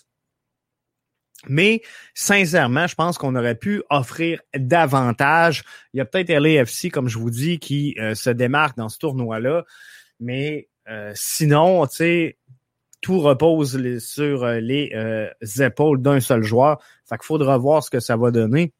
Mais 1.49 1.83
sincèrement, 2.15 2.87
je 2.87 2.95
pense 2.95 3.19
qu'on 3.19 3.37
aurait 3.37 3.55
pu 3.55 3.83
offrir 3.91 4.41
davantage. 4.55 5.65
Il 5.93 5.99
y 5.99 6.01
a 6.01 6.05
peut-être 6.05 6.31
LAFC, 6.31 6.91
comme 6.91 7.09
je 7.09 7.19
vous 7.19 7.31
dis, 7.31 7.59
qui 7.59 7.95
se 8.15 8.31
démarque 8.31 8.77
dans 8.77 8.89
ce 8.89 8.99
tournoi-là. 8.99 9.65
Mais 10.19 10.69
sinon, 11.15 11.87
tu 11.87 11.97
sais, 11.97 12.37
tout 13.07 13.21
repose 13.21 13.99
sur 13.99 14.43
euh, 14.43 14.59
les 14.59 14.91
euh, 14.95 15.29
épaules 15.61 16.03
d'un 16.03 16.19
seul 16.19 16.43
joueur. 16.43 16.83
Fait 17.09 17.17
qu'il 17.17 17.27
faudra 17.27 17.57
voir 17.57 17.85
ce 17.85 17.89
que 17.89 18.01
ça 18.01 18.17
va 18.17 18.33
donner. 18.33 18.73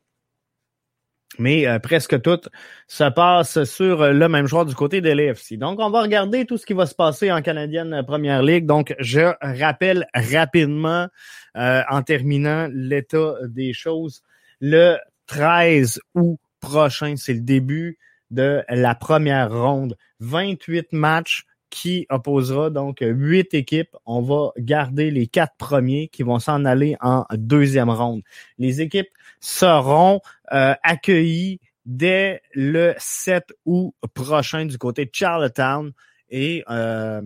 Mais 1.39 1.67
euh, 1.67 1.79
presque 1.79 2.21
tout 2.23 2.41
se 2.89 3.05
passe 3.05 3.65
sur 3.65 4.13
le 4.13 4.29
même 4.29 4.47
joueur 4.47 4.65
du 4.65 4.75
côté 4.75 5.01
de 5.01 5.11
l'AFC. 5.11 5.59
Donc, 5.59 5.79
on 5.81 5.91
va 5.91 6.03
regarder 6.03 6.45
tout 6.45 6.57
ce 6.57 6.67
qui 6.67 6.73
va 6.73 6.87
se 6.87 6.95
passer 6.95 7.31
en 7.31 7.43
Canadienne 7.43 8.03
Première 8.07 8.43
Ligue. 8.43 8.67
Donc, 8.67 8.95
je 8.99 9.33
rappelle 9.41 10.07
rapidement, 10.15 11.09
en 11.55 12.03
terminant 12.03 12.69
l'état 12.71 13.35
des 13.49 13.73
choses, 13.73 14.23
le 14.61 14.97
13 15.27 16.01
août 16.15 16.39
prochain, 16.61 17.15
c'est 17.17 17.35
le 17.35 17.41
début 17.41 17.99
de 18.31 18.63
la 18.69 18.95
première 18.95 19.53
ronde. 19.53 19.97
28 20.21 20.93
matchs, 20.93 21.45
qui 21.71 22.07
opposera 22.11 22.71
donc 22.71 22.99
huit 23.01 23.53
équipes. 23.55 23.95
On 24.07 24.23
va 24.23 24.51
garder 24.59 25.11
les 25.11 25.27
quatre 25.27 25.57
premiers 25.59 26.09
qui 26.09 26.23
vont 26.23 26.39
s'en 26.39 26.65
aller 26.65 26.97
en 27.01 27.25
deuxième 27.33 27.91
ronde. 27.91 28.23
Les 28.59 28.81
équipes 28.81 29.09
seront 29.41 30.21
euh, 30.53 30.75
accueillies 30.83 31.61
dès 31.85 32.43
le 32.53 32.95
7 32.99 33.53
août 33.65 33.95
prochain 34.15 34.67
du 34.67 34.79
côté 34.79 35.05
de 35.05 35.11
Charlottetown 35.13 35.93
et 36.31 36.65
euh, 36.69 37.23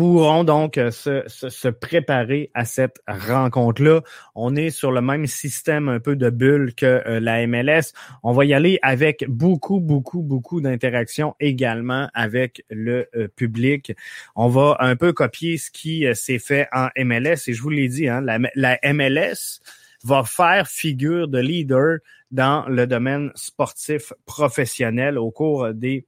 pourront 0.00 0.44
donc 0.44 0.78
euh, 0.78 0.90
se, 0.90 1.24
se, 1.26 1.68
préparer 1.68 2.50
à 2.54 2.64
cette 2.64 3.02
rencontre-là. 3.06 4.00
On 4.34 4.56
est 4.56 4.70
sur 4.70 4.92
le 4.92 5.02
même 5.02 5.26
système 5.26 5.90
un 5.90 6.00
peu 6.00 6.16
de 6.16 6.30
bulle 6.30 6.74
que 6.74 7.02
euh, 7.06 7.20
la 7.20 7.46
MLS. 7.46 7.92
On 8.22 8.32
va 8.32 8.46
y 8.46 8.54
aller 8.54 8.78
avec 8.80 9.26
beaucoup, 9.28 9.78
beaucoup, 9.78 10.22
beaucoup 10.22 10.62
d'interactions 10.62 11.34
également 11.38 12.08
avec 12.14 12.64
le 12.70 13.10
euh, 13.14 13.28
public. 13.28 13.92
On 14.36 14.48
va 14.48 14.78
un 14.80 14.96
peu 14.96 15.12
copier 15.12 15.58
ce 15.58 15.70
qui 15.70 16.06
s'est 16.14 16.38
fait 16.38 16.66
en 16.72 16.88
MLS 16.96 17.48
et 17.48 17.52
je 17.52 17.60
vous 17.60 17.68
l'ai 17.68 17.88
dit, 17.88 18.08
hein, 18.08 18.22
la, 18.22 18.38
la 18.54 18.78
MLS 18.94 19.60
va 20.02 20.24
faire 20.24 20.66
figure 20.66 21.28
de 21.28 21.40
leader 21.40 21.98
dans 22.30 22.66
le 22.70 22.86
domaine 22.86 23.32
sportif 23.34 24.14
professionnel 24.24 25.18
au 25.18 25.30
cours 25.30 25.74
des 25.74 26.06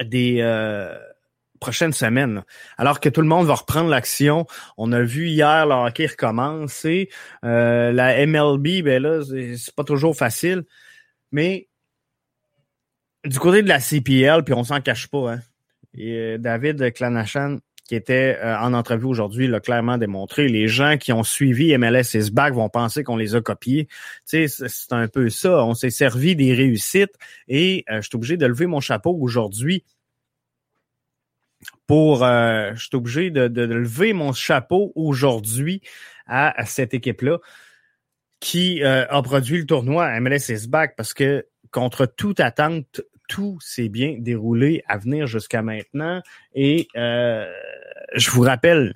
des 0.00 0.40
prochaine 1.62 1.92
semaine. 1.92 2.42
Alors 2.76 2.98
que 2.98 3.08
tout 3.08 3.20
le 3.22 3.28
monde 3.28 3.46
va 3.46 3.54
reprendre 3.54 3.88
l'action. 3.88 4.46
On 4.76 4.90
a 4.90 5.00
vu 5.00 5.28
hier 5.28 5.64
le 5.64 5.74
hockey 5.74 6.06
recommencer. 6.06 7.08
Euh, 7.44 7.92
la 7.92 8.26
MLB, 8.26 8.82
ben 8.82 9.00
là, 9.00 9.22
c'est 9.22 9.74
pas 9.74 9.84
toujours 9.84 10.16
facile. 10.16 10.64
Mais 11.30 11.68
du 13.24 13.38
côté 13.38 13.62
de 13.62 13.68
la 13.68 13.78
CPL, 13.78 14.42
puis 14.42 14.54
on 14.54 14.64
s'en 14.64 14.80
cache 14.80 15.06
pas, 15.06 15.34
hein. 15.34 15.40
Et 15.94 16.16
euh, 16.16 16.38
David 16.38 16.92
Clanachan, 16.94 17.58
qui 17.86 17.94
était 17.94 18.38
euh, 18.42 18.58
en 18.58 18.72
entrevue 18.74 19.06
aujourd'hui, 19.06 19.46
l'a 19.46 19.60
clairement 19.60 19.98
démontré. 19.98 20.48
Les 20.48 20.66
gens 20.66 20.96
qui 20.96 21.12
ont 21.12 21.22
suivi 21.22 21.76
MLS 21.78 22.14
is 22.14 22.32
back 22.32 22.54
vont 22.54 22.70
penser 22.70 23.04
qu'on 23.04 23.16
les 23.16 23.36
a 23.36 23.40
copiés. 23.40 23.86
Tu 24.28 24.48
sais, 24.48 24.66
c'est 24.66 24.92
un 24.92 25.06
peu 25.06 25.28
ça. 25.28 25.64
On 25.64 25.74
s'est 25.74 25.90
servi 25.90 26.34
des 26.34 26.54
réussites 26.54 27.14
et 27.46 27.84
je 27.88 28.00
suis 28.00 28.16
obligé 28.16 28.36
de 28.36 28.46
lever 28.46 28.66
mon 28.66 28.80
chapeau 28.80 29.16
aujourd'hui 29.20 29.84
pour 31.92 32.24
euh, 32.24 32.70
je 32.74 32.86
suis 32.86 32.96
obligé 32.96 33.30
de, 33.30 33.60
lever 33.60 34.14
mon 34.14 34.32
chapeau 34.32 34.92
aujourd'hui 34.94 35.82
à, 36.26 36.64
cette 36.64 36.94
équipe-là 36.94 37.36
qui 38.40 38.82
euh, 38.82 39.06
a 39.10 39.20
produit 39.20 39.58
le 39.58 39.66
tournoi 39.66 40.18
MLS 40.18 40.68
back 40.68 40.94
parce 40.96 41.12
que 41.12 41.46
contre 41.70 42.06
toute 42.06 42.40
attente, 42.40 43.02
tout 43.28 43.58
s'est 43.60 43.90
bien 43.90 44.16
déroulé 44.18 44.82
à 44.88 44.96
venir 44.96 45.26
jusqu'à 45.26 45.60
maintenant. 45.60 46.22
Et 46.54 46.88
euh, 46.96 47.46
je 48.14 48.30
vous 48.30 48.40
rappelle, 48.40 48.94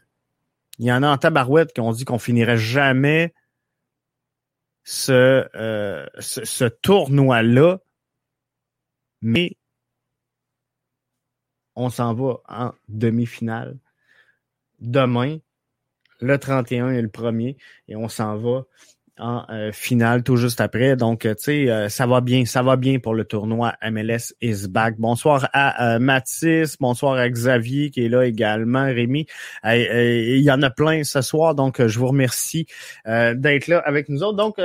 il 0.78 0.86
y 0.86 0.92
en 0.92 1.02
a 1.02 1.08
en 1.08 1.18
tabarouette 1.18 1.74
qui 1.74 1.82
ont 1.82 1.92
dit 1.92 2.06
qu'on 2.06 2.18
finirait 2.18 2.56
jamais 2.56 3.34
ce, 4.84 5.44
ce, 6.18 6.46
ce 6.46 6.64
tournoi-là. 6.64 7.76
Mais 9.20 9.58
on 11.76 11.90
s'en 11.90 12.14
va 12.14 12.38
en 12.48 12.72
demi-finale. 12.88 13.76
Demain, 14.80 15.38
le 16.20 16.38
31 16.38 16.90
et 16.90 17.02
le 17.02 17.08
premier, 17.08 17.56
et 17.88 17.96
on 17.96 18.08
s'en 18.08 18.36
va 18.36 18.64
en 19.18 19.44
euh, 19.48 19.72
finale 19.72 20.22
tout 20.22 20.36
juste 20.36 20.60
après. 20.60 20.96
Donc, 20.96 21.20
tu 21.20 21.34
sais, 21.38 21.70
euh, 21.70 21.88
ça 21.88 22.06
va 22.06 22.20
bien, 22.20 22.44
ça 22.44 22.62
va 22.62 22.76
bien 22.76 22.98
pour 22.98 23.14
le 23.14 23.24
tournoi 23.24 23.74
MLS 23.82 24.34
is 24.42 24.68
back. 24.68 24.96
Bonsoir 24.98 25.48
à 25.52 25.94
euh, 25.94 25.98
Mathis, 25.98 26.76
bonsoir 26.78 27.14
à 27.14 27.28
Xavier 27.28 27.90
qui 27.90 28.04
est 28.04 28.08
là 28.08 28.26
également, 28.26 28.84
Rémi. 28.84 29.26
Il 29.64 30.42
y 30.42 30.50
en 30.50 30.62
a 30.62 30.70
plein 30.70 31.02
ce 31.04 31.22
soir, 31.22 31.54
donc 31.54 31.84
je 31.86 31.98
vous 31.98 32.08
remercie 32.08 32.66
d'être 33.06 33.68
là 33.68 33.78
avec 33.78 34.08
nous 34.08 34.22
autres. 34.22 34.36
Donc, 34.36 34.58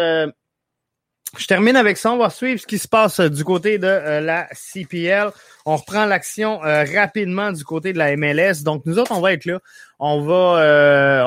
Je 1.38 1.48
termine 1.48 1.76
avec 1.76 1.98
ça. 1.98 2.12
On 2.12 2.18
va 2.18 2.30
suivre 2.30 2.60
ce 2.60 2.68
qui 2.68 2.78
se 2.78 2.88
passe 2.88 3.22
du 3.22 3.44
côté 3.44 3.78
de 3.78 3.88
la 3.88 4.48
CPL. 4.52 5.32
On 5.66 5.78
reprend 5.78 6.06
l'action 6.06 6.60
rapidement 6.60 7.52
du 7.52 7.64
côté 7.64 7.94
de 7.94 7.98
la 7.98 8.18
MLS. 8.18 8.64
Donc, 8.64 8.86
nous 8.86 9.00
autres, 9.00 9.14
on 9.14 9.22
va 9.22 9.32
être 9.34 9.46
là. 9.46 9.60
On 10.00 10.22
va, 10.22 11.26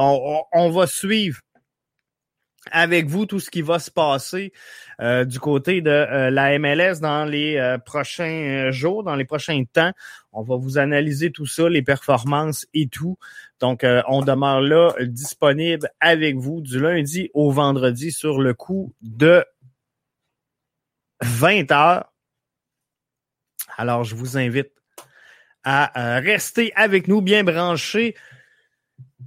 on, 0.52 0.70
va 0.70 0.86
suivre 0.86 1.38
avec 2.70 3.06
vous 3.06 3.26
tout 3.26 3.40
ce 3.40 3.50
qui 3.50 3.62
va 3.62 3.78
se 3.78 3.90
passer 3.90 4.52
euh, 5.00 5.24
du 5.24 5.38
côté 5.40 5.80
de 5.80 5.90
euh, 5.90 6.30
la 6.30 6.58
MLS 6.58 7.00
dans 7.00 7.24
les 7.24 7.56
euh, 7.56 7.78
prochains 7.78 8.70
jours, 8.70 9.02
dans 9.02 9.16
les 9.16 9.24
prochains 9.24 9.62
temps. 9.64 9.92
On 10.32 10.42
va 10.42 10.56
vous 10.56 10.78
analyser 10.78 11.30
tout 11.30 11.46
ça, 11.46 11.68
les 11.68 11.82
performances 11.82 12.66
et 12.74 12.88
tout. 12.88 13.18
Donc, 13.60 13.86
on 14.08 14.22
demeure 14.22 14.60
là 14.60 14.92
disponible 15.00 15.88
avec 16.00 16.36
vous 16.36 16.60
du 16.60 16.80
lundi 16.80 17.30
au 17.34 17.50
vendredi 17.52 18.10
sur 18.10 18.40
le 18.40 18.52
coup 18.52 18.92
de 19.00 19.44
20 21.24 21.72
heures. 21.72 22.12
Alors, 23.76 24.04
je 24.04 24.14
vous 24.14 24.36
invite 24.38 24.70
à 25.64 26.20
rester 26.20 26.72
avec 26.76 27.08
nous, 27.08 27.22
bien 27.22 27.42
branchés 27.42 28.14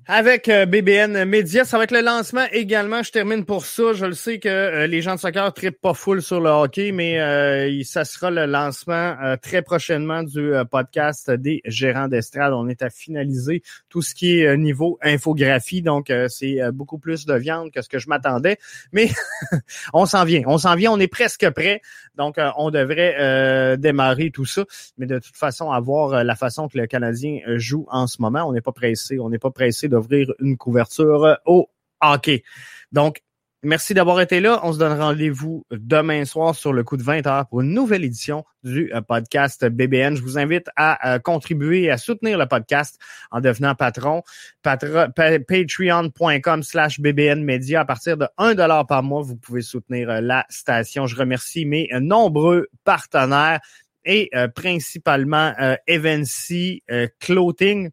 avec 0.06 0.50
euh, 0.50 0.66
BBN 0.66 1.26
Media. 1.26 1.66
Ça 1.66 1.78
va 1.78 1.84
être 1.84 1.92
le 1.92 2.02
lancement 2.02 2.46
également. 2.52 3.04
Je 3.04 3.12
termine 3.12 3.46
pour 3.46 3.66
ça. 3.66 3.94
Je 3.94 4.06
le 4.06 4.14
sais 4.14 4.40
que 4.40 4.48
euh, 4.48 4.88
les 4.88 5.02
gens 5.02 5.16
de 5.16 5.20
soccer 5.20 5.54
trippent 5.54 5.82
pas 5.82 5.94
full 5.94 6.22
sur 6.22 6.40
le 6.40 6.50
hockey, 6.50 6.92
mais 6.92 7.20
euh, 7.20 7.82
ça 7.84 8.06
sera 8.06 8.32
le 8.32 8.46
lancement 8.46 9.16
très 9.42 9.62
prochainement 9.62 10.24
du 10.24 10.52
podcast 10.70 11.32
des 11.32 11.62
gérants 11.66 12.08
d'estrade. 12.08 12.54
On 12.54 12.68
est 12.68 12.82
à 12.82 12.90
finaliser 12.90 13.64
tout 13.90 14.02
ce 14.02 14.14
qui 14.14 14.40
est 14.40 14.58
niveau 14.58 14.98
infographie, 15.02 15.82
donc 15.82 16.12
c'est 16.30 16.60
beaucoup 16.72 16.98
plus 16.98 17.26
de 17.26 17.34
viande 17.34 17.72
que 17.72 17.82
ce 17.82 17.90
que 17.90 18.00
je 18.00 18.08
m'attendais. 18.10 18.58
Mais 18.92 19.10
on 19.94 20.06
s'en 20.06 20.24
vient, 20.24 20.44
on 20.46 20.58
s'en 20.58 20.76
vient, 20.76 20.92
on 20.92 21.00
est 21.00 21.08
presque 21.08 21.50
prêt. 21.52 21.82
Donc 22.16 22.38
on 22.58 22.72
devrait 22.72 23.78
démarrer 23.78 24.32
tout 24.32 24.46
ça. 24.46 24.66
Mais 24.98 25.06
de 25.06 25.20
toute 25.20 25.36
façon, 25.36 25.72
avoir 25.72 26.24
la 26.24 26.36
façon 26.36 26.68
que 26.68 26.78
le 26.78 26.88
Canadien 26.88 27.40
joue 27.56 27.86
en 27.90 28.08
ce 28.08 28.22
moment, 28.22 28.44
on 28.44 28.54
n'est 28.54 28.62
pas 28.62 28.72
pressé, 28.72 29.20
on 29.20 29.30
n'est 29.30 29.40
pas 29.40 29.52
pressé 29.52 29.87
d'ouvrir 29.90 30.34
une 30.40 30.58
couverture 30.58 31.38
au 31.46 31.70
hockey. 32.02 32.44
Donc, 32.92 33.22
Merci 33.64 33.96
d'avoir 33.96 34.22
été 34.22 34.40
là. 34.40 34.60
On 34.62 34.72
se 34.72 34.78
donne 34.78 35.00
rendez-vous 35.00 35.66
demain 35.72 36.26
soir 36.26 36.54
sur 36.54 36.74
le 36.74 36.84
coup 36.84 36.96
de 36.96 37.02
20 37.02 37.26
heures 37.26 37.48
pour 37.48 37.62
une 37.62 37.74
nouvelle 37.74 38.04
édition 38.04 38.46
du 38.64 38.94
euh, 38.94 39.02
podcast 39.02 39.66
BBN. 39.66 40.16
Je 40.16 40.22
vous 40.22 40.38
invite 40.38 40.68
à 40.76 41.16
euh, 41.16 41.20
contribuer 41.20 41.82
et 41.82 41.90
à 41.90 41.98
soutenir 41.98 42.38
le 42.38 42.46
podcast 42.46 43.00
en 43.32 43.42
devenant 43.42 43.74
patron. 43.74 44.22
Patreon.com 44.62 46.62
slash 46.62 47.00
BBN 47.00 47.44
Media. 47.44 47.82
À 47.82 47.86
partir 47.86 48.16
de 48.16 48.28
1 48.38 48.54
dollar 48.54 48.86
par 48.86 49.02
mois, 49.02 49.24
vous 49.24 49.38
pouvez 49.38 49.64
soutenir 49.64 50.12
euh, 50.12 50.22
la 50.22 50.46
station. 50.50 51.08
Je 51.08 51.16
remercie 51.16 51.66
mes 51.66 51.90
nombreux 52.00 52.68
partenaires 52.84 53.60
et 54.06 54.30
principalement 54.56 55.54
Evancy 55.86 56.82
Clothing 57.20 57.90